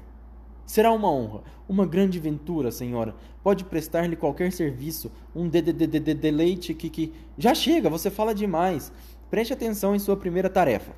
Será 0.67 0.93
uma 0.93 1.11
honra, 1.11 1.41
uma 1.67 1.87
grande 1.87 2.21
ventura, 2.21 2.71
senhora. 2.71 3.15
Pode 3.43 3.65
prestar-lhe 3.65 4.15
qualquer 4.17 4.53
serviço, 4.53 5.11
um 5.35 5.49
de, 5.49 5.63
de, 5.63 5.73
de, 5.73 5.99
de 5.99 6.13
deleite 6.13 6.75
que, 6.75 6.91
que. 6.91 7.15
Já 7.39 7.55
chega, 7.55 7.89
você 7.89 8.11
fala 8.11 8.35
demais. 8.35 8.93
Preste 9.31 9.55
atenção 9.55 9.95
em 9.95 9.99
sua 9.99 10.15
primeira 10.15 10.51
tarefa. 10.51 10.93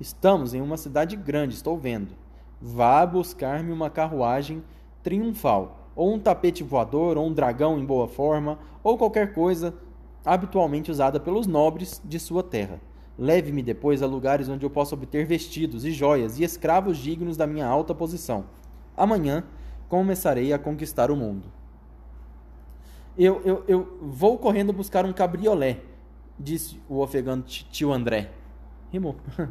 Estamos 0.00 0.54
em 0.54 0.60
uma 0.60 0.76
cidade 0.76 1.14
grande, 1.14 1.54
estou 1.54 1.78
vendo. 1.78 2.16
Vá 2.60 3.06
buscar-me 3.06 3.70
uma 3.70 3.88
carruagem 3.88 4.64
triunfal, 5.04 5.88
ou 5.94 6.12
um 6.12 6.18
tapete 6.18 6.64
voador, 6.64 7.16
ou 7.16 7.28
um 7.28 7.32
dragão 7.32 7.78
em 7.78 7.84
boa 7.84 8.08
forma, 8.08 8.58
ou 8.82 8.98
qualquer 8.98 9.34
coisa 9.34 9.72
habitualmente 10.24 10.90
usada 10.90 11.20
pelos 11.20 11.46
nobres 11.46 12.02
de 12.04 12.18
sua 12.18 12.42
terra. 12.42 12.80
Leve-me 13.18 13.62
depois 13.62 14.02
a 14.02 14.06
lugares 14.06 14.48
onde 14.48 14.64
eu 14.64 14.70
possa 14.70 14.94
obter 14.94 15.26
vestidos 15.26 15.84
e 15.84 15.90
joias 15.90 16.38
e 16.38 16.44
escravos 16.44 16.98
dignos 16.98 17.36
da 17.36 17.46
minha 17.46 17.66
alta 17.66 17.94
posição. 17.94 18.46
Amanhã 18.96 19.44
começarei 19.88 20.52
a 20.52 20.58
conquistar 20.58 21.10
o 21.10 21.16
mundo. 21.16 21.48
Eu, 23.18 23.42
eu, 23.44 23.64
eu 23.68 23.98
vou 24.00 24.38
correndo 24.38 24.72
buscar 24.72 25.04
um 25.04 25.12
cabriolé, 25.12 25.80
disse 26.38 26.80
o 26.88 27.00
ofegante 27.00 27.68
tio 27.70 27.92
André. 27.92 28.30
Rimou. 28.90 29.16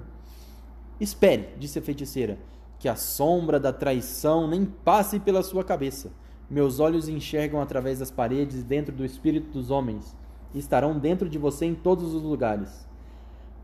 Espere, 1.00 1.50
disse 1.58 1.80
a 1.80 1.82
feiticeira 1.82 2.38
que 2.80 2.88
a 2.88 2.96
sombra 2.96 3.60
da 3.60 3.74
traição 3.74 4.48
nem 4.48 4.66
passe 4.66 5.20
pela 5.20 5.44
sua 5.44 5.64
cabeça. 5.64 6.12
Meus 6.50 6.80
olhos 6.80 7.08
enxergam 7.08 7.62
através 7.62 8.00
das 8.00 8.10
paredes 8.10 8.64
dentro 8.64 8.96
do 8.96 9.06
espírito 9.06 9.52
dos 9.52 9.70
homens, 9.70 10.16
estarão 10.56 10.98
dentro 10.98 11.30
de 11.30 11.38
você 11.38 11.66
em 11.66 11.76
todos 11.76 12.16
os 12.16 12.24
lugares. 12.24 12.89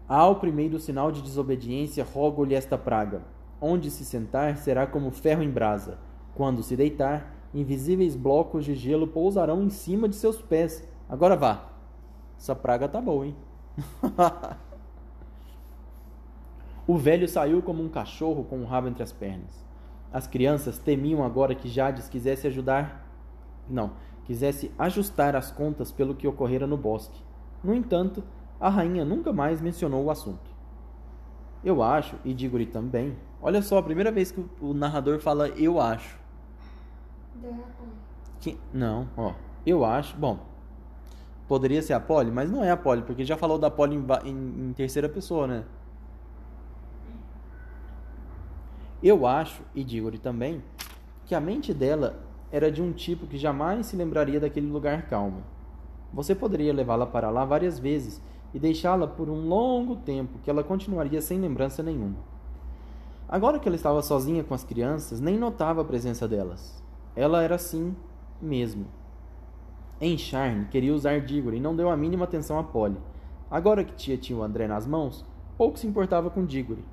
Ao 0.08 0.36
primeiro 0.36 0.80
sinal 0.80 1.12
de 1.12 1.22
desobediência, 1.22 2.04
rogo-lhe 2.04 2.54
esta 2.54 2.78
praga. 2.78 3.24
Onde 3.60 3.90
se 3.90 4.06
sentar 4.06 4.58
será 4.58 4.86
como 4.86 5.10
ferro 5.10 5.42
em 5.42 5.50
brasa. 5.50 5.98
Quando 6.36 6.62
se 6.62 6.76
deitar, 6.76 7.34
invisíveis 7.54 8.16
blocos 8.16 8.66
de 8.66 8.76
gelo 8.76 9.08
pousarão 9.08 9.64
em 9.64 9.70
cima 9.70 10.08
de 10.08 10.16
seus 10.16 10.42
pés. 10.42 10.88
Agora 11.10 11.36
vá. 11.36 11.70
Essa 12.38 12.56
praga 12.56 12.88
tá 12.88 13.02
boa, 13.02 13.26
hein? 13.26 13.36
O 16.88 16.98
velho 16.98 17.28
saiu 17.28 17.64
como 17.64 17.82
um 17.82 17.90
cachorro 17.90 18.44
com 18.44 18.60
o 18.60 18.66
rabo 18.66 18.88
entre 18.88 19.02
as 19.02 19.12
pernas. 19.12 19.66
As 20.14 20.28
crianças 20.28 20.78
temiam 20.78 21.24
agora 21.24 21.56
que 21.56 21.68
Jades 21.68 22.08
quisesse 22.08 22.46
ajudar. 22.46 23.10
Não, 23.68 23.94
quisesse 24.24 24.72
ajustar 24.78 25.36
as 25.36 25.50
contas 25.50 25.92
pelo 25.92 26.14
que 26.14 26.28
ocorrera 26.28 26.68
no 26.68 26.78
bosque. 26.78 27.20
No 27.64 27.74
entanto, 27.74 28.24
a 28.60 28.70
rainha 28.70 29.04
nunca 29.04 29.34
mais 29.34 29.62
mencionou 29.62 30.04
o 30.04 30.12
assunto. 30.12 30.56
Eu 31.64 31.82
acho, 31.82 32.16
e 32.24 32.34
digo-lhe 32.34 32.66
também. 32.66 33.16
Olha 33.42 33.62
só, 33.62 33.78
a 33.78 33.84
primeira 33.84 34.12
vez 34.12 34.32
que 34.32 34.44
o 34.62 34.74
narrador 34.74 35.20
fala 35.20 35.50
eu 35.50 35.80
acho. 35.80 36.18
Que, 38.40 38.58
não, 38.74 39.08
ó. 39.18 39.34
Eu 39.66 39.84
acho. 39.84 40.16
Bom, 40.16 40.40
poderia 41.48 41.82
ser 41.82 41.94
a 41.94 42.00
Polly, 42.00 42.32
mas 42.32 42.52
não 42.52 42.64
é 42.64 42.72
a 42.72 42.78
Polly, 42.78 43.02
porque 43.02 43.26
já 43.26 43.36
falou 43.36 43.58
da 43.58 43.72
Polly 43.72 43.96
em, 43.96 44.30
em, 44.30 44.70
em 44.70 44.74
terceira 44.74 45.10
pessoa, 45.10 45.48
né? 45.48 45.64
Eu 49.02 49.28
acho, 49.28 49.62
e 49.74 49.84
digo-lhe 49.84 50.18
também, 50.18 50.64
que 51.26 51.36
a 51.36 51.40
mente 51.40 51.74
dela 51.74 52.24
era 52.52 52.72
de 52.72 52.82
um 52.82 52.92
tipo 52.92 53.28
que 53.28 53.38
jamais 53.38 53.88
se 53.88 53.96
lembraria 53.96 54.40
daquele 54.40 54.68
lugar 54.68 55.08
calmo. 55.08 55.44
Você 56.14 56.34
poderia 56.34 56.74
levá-la 56.74 57.06
para 57.06 57.30
lá 57.30 57.44
várias 57.44 57.78
vezes 57.78 58.22
e 58.56 58.60
deixá-la 58.60 59.06
por 59.06 59.30
um 59.30 59.50
longo 59.50 59.98
tempo, 59.98 60.40
que 60.42 60.50
ela 60.50 60.64
continuaria 60.64 61.22
sem 61.22 61.42
lembrança 61.42 61.84
nenhuma. 61.84 62.16
Agora 63.28 63.60
que 63.60 63.68
ela 63.68 63.76
estava 63.76 64.02
sozinha 64.02 64.46
com 64.46 64.54
as 64.54 64.64
crianças, 64.64 65.20
nem 65.20 65.38
notava 65.38 65.82
a 65.82 65.84
presença 65.86 66.26
delas. 66.26 66.82
Ela 67.18 67.44
era 67.44 67.56
assim 67.56 67.94
mesmo. 68.42 68.86
Em 70.00 70.18
Charne, 70.18 70.68
queria 70.72 70.94
usar 70.94 71.20
Diggory 71.20 71.58
e 71.58 71.60
não 71.60 71.76
deu 71.76 71.90
a 71.90 71.98
mínima 71.98 72.24
atenção 72.24 72.58
a 72.58 72.64
Polly. 72.64 72.96
Agora 73.52 73.84
que 73.84 73.94
tia 73.94 74.18
tinha 74.18 74.40
o 74.40 74.44
André 74.44 74.70
nas 74.70 74.88
mãos, 74.88 75.26
pouco 75.58 75.78
se 75.78 75.86
importava 75.86 76.30
com 76.30 76.46
Diggory. 76.46 76.86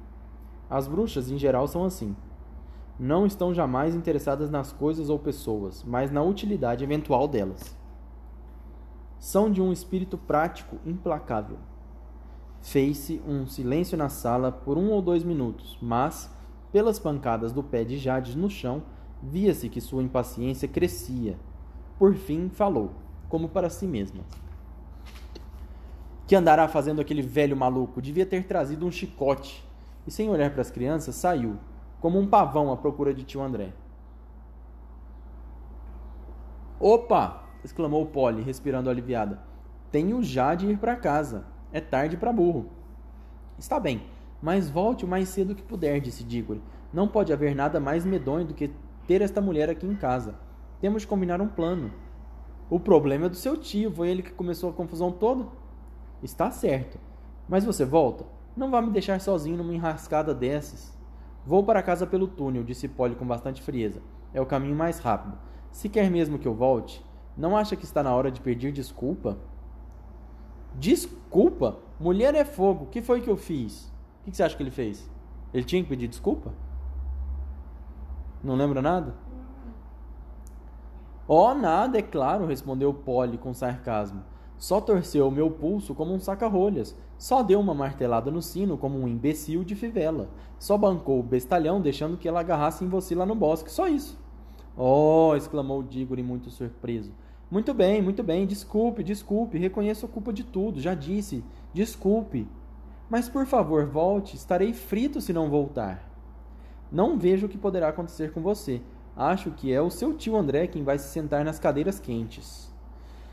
As 0.68 0.88
bruxas, 0.88 1.30
em 1.30 1.38
geral, 1.38 1.68
são 1.68 1.84
assim. 1.84 2.16
Não 2.98 3.24
estão 3.24 3.54
jamais 3.54 3.94
interessadas 3.94 4.50
nas 4.50 4.72
coisas 4.72 5.08
ou 5.08 5.16
pessoas, 5.16 5.84
mas 5.84 6.10
na 6.10 6.24
utilidade 6.24 6.82
eventual 6.82 7.28
delas. 7.28 7.80
São 9.22 9.52
de 9.52 9.62
um 9.62 9.70
espírito 9.70 10.18
prático 10.18 10.78
implacável. 10.84 11.56
Fez-se 12.60 13.22
um 13.24 13.46
silêncio 13.46 13.96
na 13.96 14.08
sala 14.08 14.50
por 14.50 14.76
um 14.76 14.90
ou 14.90 15.00
dois 15.00 15.22
minutos, 15.22 15.78
mas, 15.80 16.28
pelas 16.72 16.98
pancadas 16.98 17.52
do 17.52 17.62
pé 17.62 17.84
de 17.84 17.98
Jade 17.98 18.36
no 18.36 18.50
chão, 18.50 18.82
via-se 19.22 19.68
que 19.68 19.80
sua 19.80 20.02
impaciência 20.02 20.66
crescia. 20.66 21.38
Por 22.00 22.16
fim, 22.16 22.48
falou, 22.48 22.90
como 23.28 23.48
para 23.48 23.70
si 23.70 23.86
mesma. 23.86 24.24
Que 26.26 26.34
andará 26.34 26.66
fazendo 26.66 27.00
aquele 27.00 27.22
velho 27.22 27.56
maluco? 27.56 28.02
Devia 28.02 28.26
ter 28.26 28.44
trazido 28.48 28.84
um 28.84 28.90
chicote 28.90 29.64
e, 30.04 30.10
sem 30.10 30.28
olhar 30.28 30.50
para 30.50 30.62
as 30.62 30.70
crianças, 30.72 31.14
saiu, 31.14 31.58
como 32.00 32.18
um 32.18 32.26
pavão 32.26 32.72
à 32.72 32.76
procura 32.76 33.14
de 33.14 33.22
tio 33.22 33.40
André. 33.40 33.72
Opa! 36.80 37.51
Exclamou 37.64 38.06
Polly, 38.06 38.42
respirando 38.42 38.90
aliviada. 38.90 39.40
Tenho 39.90 40.22
já 40.22 40.54
de 40.54 40.66
ir 40.66 40.78
para 40.78 40.96
casa. 40.96 41.44
É 41.72 41.80
tarde 41.80 42.16
para 42.16 42.32
burro. 42.32 42.66
Está 43.58 43.78
bem, 43.78 44.02
mas 44.40 44.68
volte 44.68 45.04
o 45.04 45.08
mais 45.08 45.28
cedo 45.28 45.54
que 45.54 45.62
puder, 45.62 46.00
disse 46.00 46.24
Diggory. 46.24 46.62
Não 46.92 47.08
pode 47.08 47.32
haver 47.32 47.54
nada 47.54 47.78
mais 47.78 48.04
medonho 48.04 48.46
do 48.46 48.54
que 48.54 48.70
ter 49.06 49.22
esta 49.22 49.40
mulher 49.40 49.70
aqui 49.70 49.86
em 49.86 49.94
casa. 49.94 50.34
Temos 50.80 51.02
de 51.02 51.08
combinar 51.08 51.40
um 51.40 51.48
plano. 51.48 51.92
O 52.68 52.80
problema 52.80 53.26
é 53.26 53.28
do 53.28 53.36
seu 53.36 53.56
tio, 53.56 53.90
foi 53.90 54.08
ele 54.08 54.22
que 54.22 54.32
começou 54.32 54.70
a 54.70 54.72
confusão 54.72 55.12
toda. 55.12 55.46
Está 56.22 56.50
certo. 56.50 56.98
Mas 57.48 57.64
você 57.64 57.84
volta? 57.84 58.24
Não 58.56 58.70
vá 58.70 58.82
me 58.82 58.90
deixar 58.90 59.20
sozinho 59.20 59.56
numa 59.56 59.74
enrascada 59.74 60.34
dessas. 60.34 60.96
Vou 61.46 61.64
para 61.64 61.82
casa 61.82 62.06
pelo 62.06 62.28
túnel, 62.28 62.62
disse 62.62 62.88
Polly 62.88 63.14
com 63.14 63.26
bastante 63.26 63.62
frieza. 63.62 64.00
É 64.34 64.40
o 64.40 64.46
caminho 64.46 64.76
mais 64.76 64.98
rápido. 64.98 65.38
Se 65.70 65.88
quer 65.88 66.10
mesmo 66.10 66.38
que 66.38 66.46
eu 66.46 66.54
volte, 66.54 67.04
não 67.36 67.56
acha 67.56 67.76
que 67.76 67.84
está 67.84 68.02
na 68.02 68.14
hora 68.14 68.30
de 68.30 68.40
pedir 68.40 68.72
desculpa? 68.72 69.38
Desculpa? 70.74 71.78
Mulher 71.98 72.34
é 72.34 72.44
fogo. 72.44 72.84
O 72.84 72.88
que 72.88 73.02
foi 73.02 73.20
que 73.20 73.30
eu 73.30 73.36
fiz? 73.36 73.92
O 74.20 74.30
que 74.30 74.36
você 74.36 74.42
acha 74.42 74.56
que 74.56 74.62
ele 74.62 74.70
fez? 74.70 75.10
Ele 75.52 75.64
tinha 75.64 75.82
que 75.82 75.88
pedir 75.88 76.08
desculpa? 76.08 76.52
Não 78.42 78.54
lembra 78.54 78.82
nada? 78.82 79.14
Oh, 81.26 81.54
nada, 81.54 81.98
é 81.98 82.02
claro, 82.02 82.46
respondeu 82.46 82.92
Polly 82.92 83.38
com 83.38 83.54
sarcasmo. 83.54 84.22
Só 84.58 84.80
torceu 84.80 85.26
o 85.26 85.30
meu 85.30 85.50
pulso 85.50 85.94
como 85.94 86.14
um 86.14 86.20
saca-rolhas. 86.20 86.96
Só 87.18 87.42
deu 87.42 87.58
uma 87.58 87.74
martelada 87.74 88.30
no 88.30 88.42
sino 88.42 88.76
como 88.76 88.98
um 88.98 89.08
imbecil 89.08 89.64
de 89.64 89.74
fivela. 89.74 90.28
Só 90.58 90.76
bancou 90.76 91.20
o 91.20 91.22
bestalhão 91.22 91.80
deixando 91.80 92.16
que 92.16 92.28
ela 92.28 92.40
agarrasse 92.40 92.84
em 92.84 92.88
você 92.88 93.14
lá 93.14 93.24
no 93.24 93.34
bosque. 93.34 93.70
Só 93.70 93.88
isso. 93.88 94.21
Oh! 94.76 95.34
exclamou 95.36 95.82
Diggory 95.82 96.22
muito 96.22 96.50
surpreso. 96.50 97.12
Muito 97.50 97.74
bem, 97.74 98.00
muito 98.00 98.22
bem. 98.22 98.46
Desculpe, 98.46 99.04
desculpe. 99.04 99.58
Reconheço 99.58 100.06
a 100.06 100.08
culpa 100.08 100.32
de 100.32 100.42
tudo. 100.42 100.80
Já 100.80 100.94
disse. 100.94 101.44
Desculpe. 101.74 102.48
Mas 103.10 103.28
por 103.28 103.44
favor, 103.44 103.84
volte. 103.84 104.36
Estarei 104.36 104.72
frito 104.72 105.20
se 105.20 105.32
não 105.32 105.50
voltar. 105.50 106.10
Não 106.90 107.18
vejo 107.18 107.46
o 107.46 107.48
que 107.48 107.58
poderá 107.58 107.88
acontecer 107.88 108.32
com 108.32 108.40
você. 108.40 108.80
Acho 109.14 109.50
que 109.50 109.72
é 109.72 109.80
o 109.82 109.90
seu 109.90 110.14
tio 110.14 110.36
André 110.36 110.66
quem 110.66 110.82
vai 110.82 110.98
se 110.98 111.08
sentar 111.08 111.44
nas 111.44 111.58
cadeiras 111.58 112.00
quentes. 112.00 112.72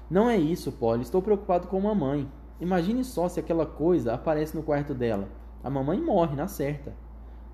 Não 0.09 0.29
é 0.29 0.35
isso, 0.35 0.71
Polly. 0.71 1.03
Estou 1.03 1.21
preocupado 1.21 1.67
com 1.67 1.79
mamãe. 1.79 2.29
Imagine 2.59 3.05
só 3.05 3.29
se 3.29 3.39
aquela 3.39 3.65
coisa 3.65 4.13
aparece 4.13 4.55
no 4.55 4.63
quarto 4.63 4.93
dela. 4.93 5.29
A 5.63 5.69
mamãe 5.69 6.01
morre, 6.01 6.35
na 6.35 6.47
certa. 6.47 6.93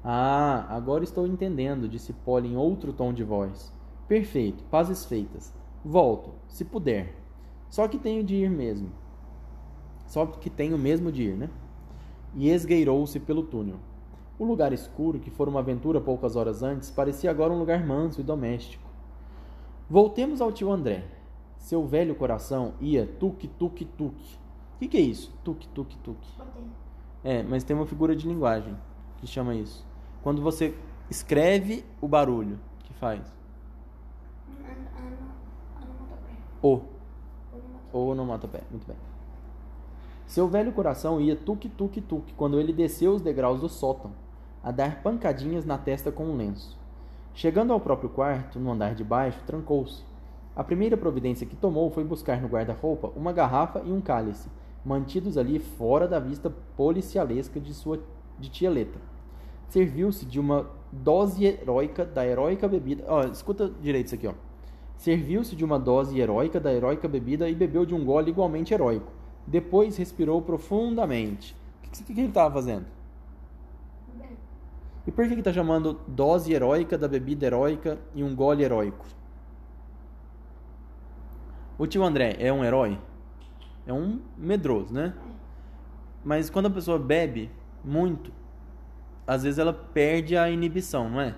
Ah, 0.08 0.68
agora 0.70 1.04
estou 1.04 1.26
entendendo, 1.26 1.90
disse 1.90 2.14
Polly 2.14 2.50
em 2.50 2.56
outro 2.56 2.94
tom 2.94 3.12
de 3.12 3.24
voz. 3.24 3.74
Perfeito, 4.08 4.64
pazes 4.66 5.04
feitas. 5.04 5.52
Volto, 5.84 6.32
se 6.48 6.64
puder. 6.64 7.16
Só 7.72 7.88
que 7.88 7.98
tenho 7.98 8.24
de 8.24 8.36
ir 8.36 8.52
mesmo. 8.52 8.92
Só 10.06 10.28
que 10.28 10.48
tenho 10.48 10.78
mesmo 10.78 11.12
de 11.12 11.24
ir, 11.24 11.36
né? 11.36 11.50
E 12.36 12.52
esgueirou-se 12.52 13.20
pelo 13.20 13.42
túnel. 13.42 13.80
O 14.38 14.46
lugar 14.46 14.72
escuro, 14.74 15.20
que 15.20 15.32
fora 15.32 15.50
uma 15.50 15.62
aventura 15.62 16.00
poucas 16.00 16.36
horas 16.36 16.62
antes, 16.62 16.92
parecia 16.92 17.32
agora 17.32 17.52
um 17.52 17.58
lugar 17.58 17.84
manso 17.84 18.22
e 18.22 18.24
doméstico. 18.24 18.88
Voltemos 19.90 20.40
ao 20.40 20.52
tio 20.52 20.72
André. 20.72 21.04
Seu 21.58 21.84
velho 21.84 22.14
coração 22.14 22.76
ia 22.80 23.08
tuque, 23.08 23.48
tuque, 23.48 23.86
tuque. 23.86 24.38
O 24.76 24.80
que, 24.80 24.88
que 24.88 24.98
é 24.98 25.02
isso? 25.02 25.34
Tuque, 25.44 25.68
tuque, 25.70 25.98
tuque. 25.98 26.30
É, 27.24 27.42
mas 27.42 27.64
tem 27.64 27.76
uma 27.76 27.88
figura 27.88 28.16
de 28.16 28.28
linguagem 28.28 28.78
que 29.18 29.26
chama 29.26 29.56
isso. 29.56 29.95
Quando 30.26 30.42
você 30.42 30.74
Escreve 31.10 31.86
o 32.02 32.08
barulho 32.08 32.60
que 32.84 32.94
faz. 32.96 33.22
O. 36.62 36.82
O 37.94 38.00
onomatopeia. 38.08 38.64
Muito 38.72 38.88
bem. 38.88 38.98
Seu 40.26 40.48
velho 40.48 40.72
coração 40.72 41.22
ia 41.22 41.36
tuque-tuque-tuque 41.36 42.34
quando 42.34 42.60
ele 42.60 42.74
desceu 42.74 43.14
os 43.14 43.22
degraus 43.22 43.62
do 43.62 43.70
sótão, 43.70 44.12
a 44.64 44.72
dar 44.72 45.04
pancadinhas 45.04 45.64
na 45.64 45.78
testa 45.78 46.12
com 46.12 46.26
um 46.26 46.36
lenço. 46.36 46.76
Chegando 47.36 47.72
ao 47.72 47.80
próprio 47.80 48.10
quarto, 48.10 48.60
no 48.60 48.72
andar 48.72 48.96
de 48.96 49.04
baixo, 49.04 49.40
trancou-se. 49.46 50.04
A 50.56 50.64
primeira 50.64 50.98
providência 50.98 51.46
que 51.46 51.56
tomou 51.56 51.92
foi 51.92 52.04
buscar 52.04 52.42
no 52.42 52.48
guarda-roupa 52.48 53.12
uma 53.16 53.32
garrafa 53.32 53.84
e 53.86 53.92
um 53.92 54.02
cálice, 54.02 54.50
mantidos 54.84 55.38
ali 55.38 55.60
fora 55.60 56.08
da 56.08 56.20
vista 56.20 56.50
policialesca 56.76 57.60
de 57.60 57.74
sua 57.76 58.00
de 58.40 58.50
tia 58.50 58.72
Leta. 58.72 59.15
Serviu-se 59.70 60.26
de 60.26 60.40
uma 60.40 60.70
dose 60.92 61.44
heróica 61.46 62.06
da 62.06 62.26
heróica 62.26 62.68
bebida. 62.68 63.04
Ó, 63.08 63.24
escuta 63.26 63.70
direito 63.82 64.08
isso 64.08 64.16
aqui, 64.16 64.28
ó. 64.28 64.34
Serviu-se 64.98 65.56
de 65.56 65.66
uma 65.66 65.78
dose 65.78 66.18
heróica 66.20 66.60
da 66.60 66.74
heróica 66.74 67.08
bebida 67.08 67.50
e 67.50 67.56
bebeu 67.56 67.86
de 67.86 67.94
um 67.94 68.06
gole 68.06 68.32
igualmente 68.32 68.74
heróico. 68.74 69.12
Depois 69.46 69.98
respirou 69.98 70.42
profundamente. 70.42 71.56
O 71.80 71.90
que, 71.90 72.04
que, 72.04 72.14
que 72.14 72.20
ele 72.20 72.30
estava 72.30 72.54
fazendo? 72.54 72.86
E 75.08 75.12
por 75.12 75.28
que 75.28 75.36
está 75.36 75.54
chamando 75.54 76.00
dose 76.08 76.52
heróica 76.52 76.98
da 76.98 77.08
bebida 77.08 77.46
heróica 77.46 78.00
e 78.16 78.24
um 78.24 78.36
gole 78.36 78.64
heróico? 78.64 79.06
O 81.78 81.86
tio 81.86 82.04
André 82.04 82.36
é 82.40 82.52
um 82.52 82.64
herói? 82.64 82.98
É 83.86 83.94
um 83.94 84.20
medroso, 84.36 84.92
né? 84.94 85.14
Mas 86.24 86.50
quando 86.50 86.68
a 86.68 86.72
pessoa 86.72 86.98
bebe 86.98 87.52
muito, 87.84 88.32
às 89.28 89.44
vezes 89.44 89.60
ela 89.60 89.74
perde 89.74 90.38
a 90.38 90.50
inibição, 90.50 91.10
não 91.10 91.22
é? 91.22 91.36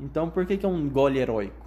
Então 0.00 0.28
por 0.28 0.46
que, 0.46 0.56
que 0.56 0.66
é 0.66 0.68
um 0.68 0.88
gole 0.88 1.18
heróico? 1.18 1.66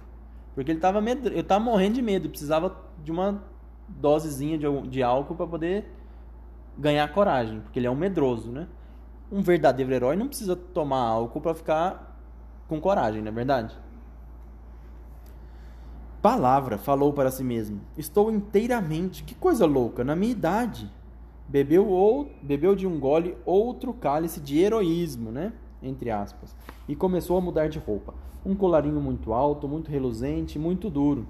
Porque 0.54 0.70
ele 0.70 0.78
estava 0.78 1.00
med... 1.00 1.26
eu 1.26 1.44
tava 1.44 1.64
morrendo 1.64 1.94
de 1.94 2.02
medo, 2.02 2.28
precisava 2.28 2.76
de 3.02 3.10
uma 3.10 3.42
dosezinha 3.88 4.58
de, 4.58 4.66
de 4.88 5.02
álcool 5.02 5.34
para 5.34 5.46
poder 5.46 5.86
ganhar 6.78 7.06
coragem, 7.12 7.60
porque 7.60 7.78
ele 7.78 7.86
é 7.86 7.90
um 7.90 7.96
medroso, 7.96 8.50
né? 8.50 8.66
Um 9.30 9.42
verdadeiro 9.42 9.92
herói 9.92 10.16
não 10.16 10.28
precisa 10.28 10.56
tomar 10.56 11.00
álcool 11.00 11.40
para 11.40 11.54
ficar 11.54 12.18
com 12.68 12.80
coragem, 12.80 13.22
não 13.22 13.28
é 13.28 13.34
verdade? 13.34 13.76
Palavra 16.20 16.76
falou 16.76 17.12
para 17.12 17.30
si 17.30 17.42
mesmo: 17.42 17.80
Estou 17.96 18.30
inteiramente, 18.30 19.24
que 19.24 19.34
coisa 19.34 19.66
louca, 19.66 20.04
na 20.04 20.14
minha 20.14 20.32
idade. 20.32 20.90
Bebeu, 21.50 21.88
ou, 21.88 22.30
bebeu 22.40 22.76
de 22.76 22.86
um 22.86 23.00
gole 23.00 23.36
outro 23.44 23.92
cálice 23.92 24.40
de 24.40 24.60
heroísmo, 24.60 25.32
né? 25.32 25.52
Entre 25.82 26.10
aspas. 26.10 26.54
E 26.86 26.94
começou 26.94 27.36
a 27.36 27.40
mudar 27.40 27.68
de 27.68 27.78
roupa. 27.78 28.14
Um 28.46 28.54
colarinho 28.54 29.00
muito 29.00 29.32
alto, 29.32 29.66
muito 29.66 29.90
reluzente, 29.90 30.58
muito 30.58 30.88
duro 30.88 31.26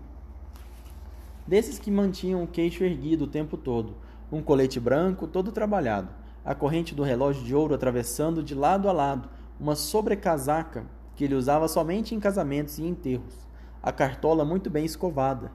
desses 1.50 1.80
que 1.80 1.90
mantinham 1.90 2.44
o 2.44 2.46
queixo 2.46 2.84
erguido 2.84 3.24
o 3.24 3.26
tempo 3.26 3.56
todo, 3.56 3.96
um 4.30 4.40
colete 4.40 4.78
branco 4.78 5.26
todo 5.26 5.50
trabalhado, 5.50 6.08
a 6.44 6.54
corrente 6.54 6.94
do 6.94 7.02
relógio 7.02 7.42
de 7.42 7.52
ouro 7.52 7.74
atravessando 7.74 8.40
de 8.40 8.54
lado 8.54 8.88
a 8.88 8.92
lado, 8.92 9.28
uma 9.58 9.74
sobrecasaca 9.74 10.86
que 11.16 11.24
ele 11.24 11.34
usava 11.34 11.66
somente 11.66 12.14
em 12.14 12.20
casamentos 12.20 12.78
e 12.78 12.84
enterros, 12.84 13.48
a 13.82 13.90
cartola 13.90 14.44
muito 14.44 14.70
bem 14.70 14.84
escovada. 14.84 15.50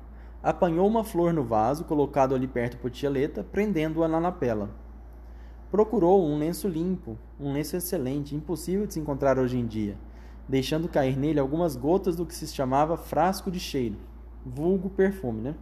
Apanhou 0.46 0.88
uma 0.88 1.04
flor 1.04 1.34
no 1.34 1.44
vaso, 1.44 1.86
colocado 1.86 2.36
ali 2.36 2.48
perto 2.48 2.78
por 2.78 2.92
Tialeta, 2.92 3.44
prendendo-a 3.44 4.08
na 4.08 4.20
lapela. 4.20 4.70
Procurou 5.72 6.24
um 6.24 6.38
lenço 6.38 6.68
limpo, 6.68 7.18
um 7.40 7.52
lenço 7.52 7.76
excelente, 7.76 8.36
impossível 8.36 8.86
de 8.86 8.94
se 8.94 9.00
encontrar 9.00 9.40
hoje 9.40 9.58
em 9.58 9.66
dia, 9.66 9.98
deixando 10.48 10.88
cair 10.88 11.18
nele 11.18 11.40
algumas 11.40 11.76
gotas 11.76 12.16
do 12.16 12.28
que 12.28 12.36
se 12.36 12.46
chamava 12.46 12.96
frasco 12.96 13.50
de 13.50 13.60
cheiro, 13.60 13.96
vulgo 14.46 14.88
perfume, 14.88 15.42
né? 15.42 15.56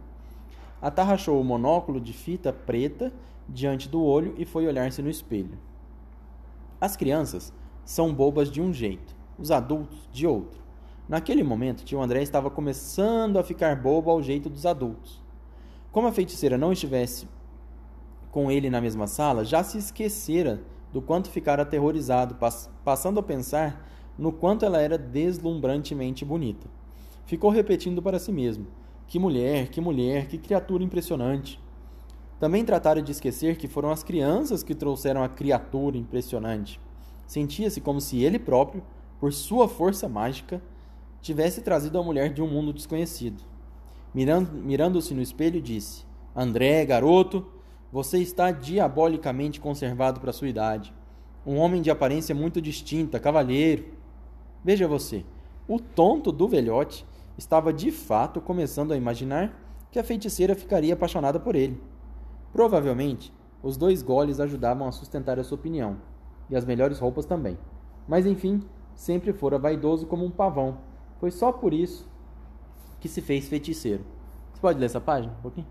atarrachou 0.82 1.40
o 1.40 1.44
monóculo 1.44 1.98
de 1.98 2.12
fita 2.12 2.52
preta 2.52 3.10
diante 3.48 3.88
do 3.88 4.02
olho 4.02 4.34
e 4.36 4.44
foi 4.44 4.66
olhar-se 4.66 5.00
no 5.00 5.08
espelho. 5.08 5.56
As 6.78 6.94
crianças 6.94 7.54
são 7.86 8.12
bobas 8.12 8.50
de 8.50 8.60
um 8.60 8.70
jeito, 8.70 9.16
os 9.38 9.50
adultos 9.50 10.06
de 10.12 10.26
outro. 10.26 10.63
Naquele 11.08 11.42
momento, 11.42 11.84
tio 11.84 12.00
André 12.00 12.22
estava 12.22 12.50
começando 12.50 13.38
a 13.38 13.44
ficar 13.44 13.76
bobo 13.76 14.10
ao 14.10 14.22
jeito 14.22 14.48
dos 14.48 14.64
adultos. 14.64 15.22
Como 15.92 16.08
a 16.08 16.12
feiticeira 16.12 16.56
não 16.56 16.72
estivesse 16.72 17.28
com 18.30 18.50
ele 18.50 18.70
na 18.70 18.80
mesma 18.80 19.06
sala, 19.06 19.44
já 19.44 19.62
se 19.62 19.76
esquecera 19.76 20.62
do 20.92 21.02
quanto 21.02 21.30
ficara 21.30 21.62
aterrorizado, 21.62 22.36
passando 22.84 23.20
a 23.20 23.22
pensar 23.22 23.86
no 24.18 24.32
quanto 24.32 24.64
ela 24.64 24.80
era 24.80 24.96
deslumbrantemente 24.96 26.24
bonita. 26.24 26.66
Ficou 27.26 27.50
repetindo 27.50 28.00
para 28.00 28.18
si 28.18 28.32
mesmo: 28.32 28.66
que 29.06 29.18
mulher, 29.18 29.68
que 29.68 29.80
mulher, 29.80 30.26
que 30.26 30.38
criatura 30.38 30.82
impressionante. 30.82 31.60
Também 32.40 32.64
trataram 32.64 33.02
de 33.02 33.12
esquecer 33.12 33.56
que 33.56 33.68
foram 33.68 33.90
as 33.90 34.02
crianças 34.02 34.62
que 34.62 34.74
trouxeram 34.74 35.22
a 35.22 35.28
criatura 35.28 35.96
impressionante. 35.96 36.80
Sentia-se 37.26 37.80
como 37.80 38.00
se 38.00 38.22
ele 38.22 38.38
próprio, 38.38 38.82
por 39.20 39.32
sua 39.32 39.68
força 39.68 40.08
mágica, 40.08 40.62
tivesse 41.24 41.62
trazido 41.62 41.98
a 41.98 42.02
mulher 42.02 42.34
de 42.34 42.42
um 42.42 42.46
mundo 42.46 42.70
desconhecido. 42.70 43.42
Mirando-se 44.14 45.14
no 45.14 45.22
espelho, 45.22 45.60
disse: 45.60 46.04
André, 46.36 46.84
garoto, 46.84 47.46
você 47.90 48.18
está 48.18 48.50
diabolicamente 48.50 49.58
conservado 49.58 50.20
para 50.20 50.34
sua 50.34 50.50
idade. 50.50 50.92
Um 51.46 51.56
homem 51.56 51.80
de 51.80 51.90
aparência 51.90 52.34
muito 52.34 52.60
distinta, 52.60 53.18
cavalheiro. 53.18 53.86
Veja 54.62 54.86
você, 54.86 55.24
o 55.66 55.80
tonto 55.80 56.30
do 56.30 56.46
velhote 56.46 57.06
estava 57.38 57.72
de 57.72 57.90
fato 57.90 58.38
começando 58.38 58.92
a 58.92 58.96
imaginar 58.96 59.58
que 59.90 59.98
a 59.98 60.04
feiticeira 60.04 60.54
ficaria 60.54 60.92
apaixonada 60.92 61.40
por 61.40 61.56
ele. 61.56 61.80
Provavelmente, 62.52 63.32
os 63.62 63.78
dois 63.78 64.02
goles 64.02 64.40
ajudavam 64.40 64.86
a 64.86 64.92
sustentar 64.92 65.38
a 65.38 65.44
sua 65.44 65.56
opinião, 65.56 65.96
e 66.50 66.56
as 66.56 66.66
melhores 66.66 66.98
roupas 66.98 67.24
também. 67.24 67.56
Mas 68.06 68.26
enfim, 68.26 68.62
sempre 68.94 69.32
fora 69.32 69.58
vaidoso 69.58 70.06
como 70.06 70.24
um 70.24 70.30
pavão. 70.30 70.92
Foi 71.24 71.30
só 71.30 71.50
por 71.50 71.72
isso 71.72 72.06
que 73.00 73.08
se 73.08 73.22
fez 73.22 73.48
feiticeiro. 73.48 74.04
Você 74.52 74.60
pode 74.60 74.78
ler 74.78 74.84
essa 74.84 75.00
página 75.00 75.32
um 75.32 75.40
pouquinho? 75.40 75.66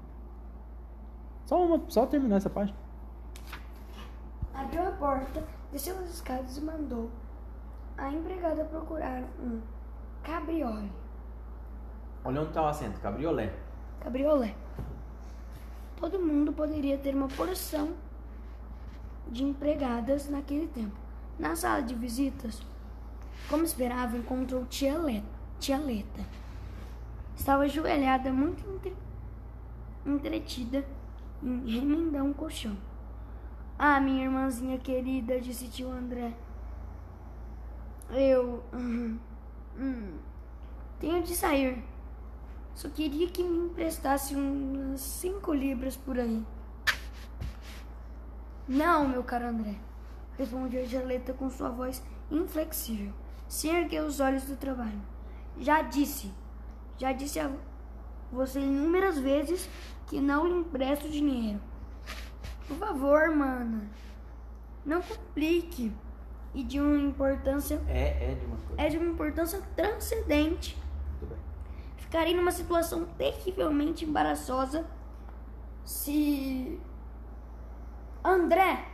Só, 1.46 1.64
uma, 1.64 1.80
só 1.90 2.08
terminar 2.08 2.38
essa 2.38 2.50
página. 2.50 2.76
Abriu 4.52 4.82
a 4.88 4.92
porta, 4.94 5.46
desceu 5.72 5.96
as 6.00 6.10
escadas 6.10 6.58
e 6.58 6.62
mandou 6.62 7.12
a 7.96 8.12
empregada 8.12 8.66
procurar 8.66 9.22
um 9.40 9.62
cabriole 10.24 10.92
Olha 12.24 12.42
onde 12.42 12.50
está 12.50 12.64
o 12.64 12.68
assento, 12.68 13.00
cabriolé. 13.00 13.54
Cabriolé. 14.00 14.56
Todo 15.98 16.18
mundo 16.18 16.52
poderia 16.52 16.98
ter 16.98 17.14
uma 17.14 17.28
porção 17.28 17.94
de 19.28 19.44
empregadas 19.44 20.28
naquele 20.28 20.66
tempo. 20.66 20.98
Na 21.38 21.56
sala 21.56 21.84
de 21.84 21.94
visitas, 21.94 22.60
como 23.48 23.64
esperava, 23.64 24.18
encontrou 24.18 24.66
tia 24.66 24.98
Leta. 24.98 25.43
Tia 25.60 25.78
Leta. 25.78 26.26
Estava 27.36 27.64
ajoelhada, 27.64 28.32
muito 28.32 28.64
entre... 28.70 28.96
entretida, 30.06 30.86
em 31.42 31.80
remendar 31.80 32.24
um 32.24 32.34
colchão. 32.34 32.78
Ah, 33.78 34.00
minha 34.00 34.26
irmãzinha 34.26 34.78
querida, 34.78 35.40
disse 35.40 35.68
tio 35.68 35.92
André. 35.92 36.34
Eu. 38.12 38.64
Hum, 38.74 39.18
tenho 41.00 41.24
de 41.24 41.36
sair. 41.36 41.84
Só 42.76 42.90
queria 42.90 43.28
que 43.28 43.44
me 43.44 43.66
emprestasse 43.66 44.36
umas 44.36 45.02
cinco 45.02 45.54
libras 45.54 45.96
por 45.96 46.18
aí. 46.20 46.44
Não, 48.68 49.08
meu 49.08 49.24
caro 49.24 49.48
André, 49.48 49.76
respondeu 50.38 50.86
Jaleta 50.86 51.34
com 51.34 51.50
sua 51.50 51.70
voz 51.70 52.02
inflexível, 52.32 53.12
sem 53.48 53.76
erguer 53.76 54.04
os 54.04 54.20
olhos 54.20 54.44
do 54.46 54.56
trabalho. 54.56 55.02
Já 55.60 55.82
disse, 55.82 56.32
já 56.98 57.12
disse 57.12 57.40
a 57.40 57.52
você 58.32 58.60
inúmeras 58.60 59.20
vezes 59.20 59.70
que 60.08 60.20
não 60.20 60.48
lhe 60.48 60.54
empresto 60.54 61.10
dinheiro. 61.10 61.62
Por 62.68 62.78
favor, 62.78 63.30
mana, 63.30 63.90
não 64.86 65.02
complique. 65.02 65.92
E 66.56 66.64
de 66.64 66.80
uma 66.80 66.98
importância. 66.98 67.82
É, 67.88 68.32
é 68.32 68.36
de 68.36 68.46
uma 68.46 68.58
É 68.78 68.90
de 68.90 68.98
uma 68.98 69.12
importância 69.12 69.60
transcendente 69.76 70.78
ficarei 72.14 72.36
numa 72.36 72.52
situação 72.52 73.06
terrivelmente 73.18 74.06
embaraçosa 74.06 74.86
se. 75.84 76.80
André, 78.24 78.88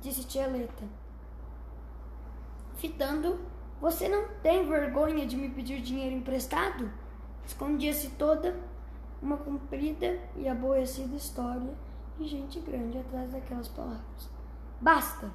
disse 0.00 0.22
tia 0.22 0.46
Leta, 0.46 0.84
fitando, 2.76 3.40
você 3.80 4.08
não 4.08 4.28
tem 4.42 4.66
vergonha 4.66 5.26
de 5.26 5.36
me 5.36 5.48
pedir 5.48 5.80
dinheiro 5.80 6.16
emprestado? 6.16 6.90
Escondia-se 7.44 8.10
toda 8.10 8.56
uma 9.20 9.36
comprida 9.36 10.18
e 10.36 10.48
aborrecida 10.48 11.16
história 11.16 11.74
de 12.18 12.26
gente 12.26 12.60
grande 12.60 12.98
atrás 12.98 13.32
daquelas 13.32 13.68
palavras. 13.68 14.30
Basta! 14.80 15.30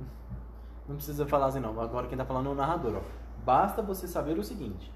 Não 0.88 0.96
precisa 0.96 1.26
falar 1.26 1.46
assim 1.46 1.60
não, 1.60 1.80
agora 1.80 2.08
quem 2.08 2.18
tá 2.18 2.24
falando 2.24 2.48
é 2.48 2.52
o 2.52 2.54
narrador, 2.56 2.96
ó. 2.96 3.00
Basta 3.44 3.80
você 3.80 4.08
saber 4.08 4.36
o 4.36 4.42
seguinte: 4.42 4.92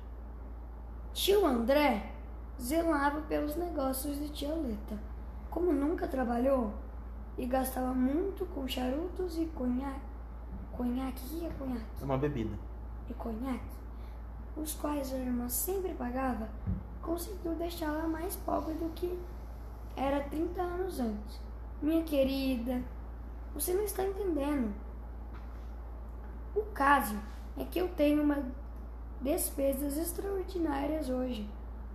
Tio 1.14 1.46
André 1.46 2.12
zelava 2.60 3.20
pelos 3.22 3.56
negócios 3.56 4.18
de 4.18 4.28
tia 4.30 4.54
Leta. 4.54 4.98
Como 5.48 5.72
nunca 5.72 6.08
trabalhou 6.08 6.72
e 7.38 7.46
gastava 7.46 7.92
muito 7.94 8.44
com 8.46 8.66
charutos 8.66 9.38
e 9.38 9.46
conhaque. 9.46 10.15
Conhaque? 10.76 11.24
O 11.24 11.28
que 11.28 11.46
é 11.46 11.50
conhaque? 11.50 11.86
é 12.00 12.04
uma 12.04 12.18
bebida. 12.18 12.56
E 13.08 13.14
conhaque, 13.14 13.76
os 14.56 14.74
quais 14.74 15.12
a 15.12 15.16
irmã 15.16 15.48
sempre 15.48 15.94
pagava, 15.94 16.48
conseguiu 17.00 17.54
deixá-la 17.54 18.06
mais 18.06 18.36
pobre 18.36 18.74
do 18.74 18.90
que 18.94 19.18
era 19.96 20.20
30 20.24 20.60
anos 20.60 21.00
antes. 21.00 21.40
Minha 21.80 22.02
querida, 22.02 22.82
você 23.54 23.74
não 23.74 23.84
está 23.84 24.04
entendendo. 24.04 24.74
O 26.54 26.62
caso 26.72 27.16
é 27.56 27.64
que 27.64 27.78
eu 27.78 27.88
tenho 27.88 28.22
uma 28.22 28.42
despesas 29.20 29.96
extraordinárias 29.96 31.08
hoje. 31.08 31.48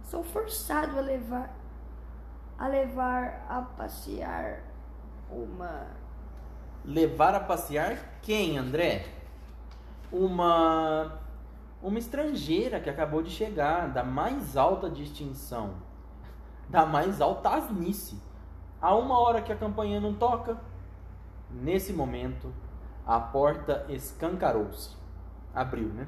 Sou 0.03 0.23
forçado 0.23 0.97
a 0.97 1.01
levar 1.01 1.55
a 2.57 2.67
levar 2.67 3.45
a 3.49 3.61
passear 3.61 4.61
uma 5.31 5.87
Levar 6.83 7.35
a 7.35 7.39
passear 7.39 8.19
quem, 8.21 8.57
André? 8.57 9.05
Uma 10.11 11.19
uma 11.81 11.97
estrangeira 11.97 12.79
que 12.79 12.89
acabou 12.89 13.23
de 13.23 13.31
chegar, 13.31 13.89
da 13.89 14.03
mais 14.03 14.55
alta 14.55 14.87
distinção, 14.89 15.73
da 16.69 16.85
mais 16.85 17.19
alta 17.19 17.49
asnice. 17.49 18.21
Há 18.79 18.95
uma 18.95 19.17
hora 19.19 19.41
que 19.41 19.51
a 19.51 19.55
campanha 19.55 19.99
não 19.99 20.13
toca. 20.13 20.57
Nesse 21.49 21.91
momento, 21.91 22.53
a 23.05 23.19
porta 23.19 23.85
escancarou-se. 23.89 24.95
Abriu, 25.53 25.87
né? 25.89 26.07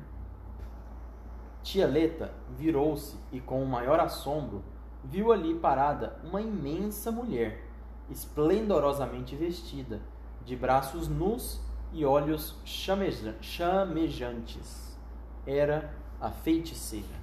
Tia 1.63 1.87
Leta 1.87 2.31
virou-se 2.51 3.17
e, 3.31 3.39
com 3.39 3.63
o 3.63 3.67
maior 3.67 3.99
assombro, 3.99 4.63
viu 5.03 5.31
ali 5.31 5.55
parada 5.55 6.17
uma 6.23 6.41
imensa 6.41 7.11
mulher, 7.11 7.65
esplendorosamente 8.09 9.35
vestida, 9.35 10.01
de 10.45 10.55
braços 10.55 11.07
nus 11.07 11.61
e 11.91 12.05
olhos 12.05 12.55
chameja 12.65 13.35
chamejantes. 13.41 14.97
Era 15.45 15.93
a 16.19 16.31
feiticeira. 16.31 17.22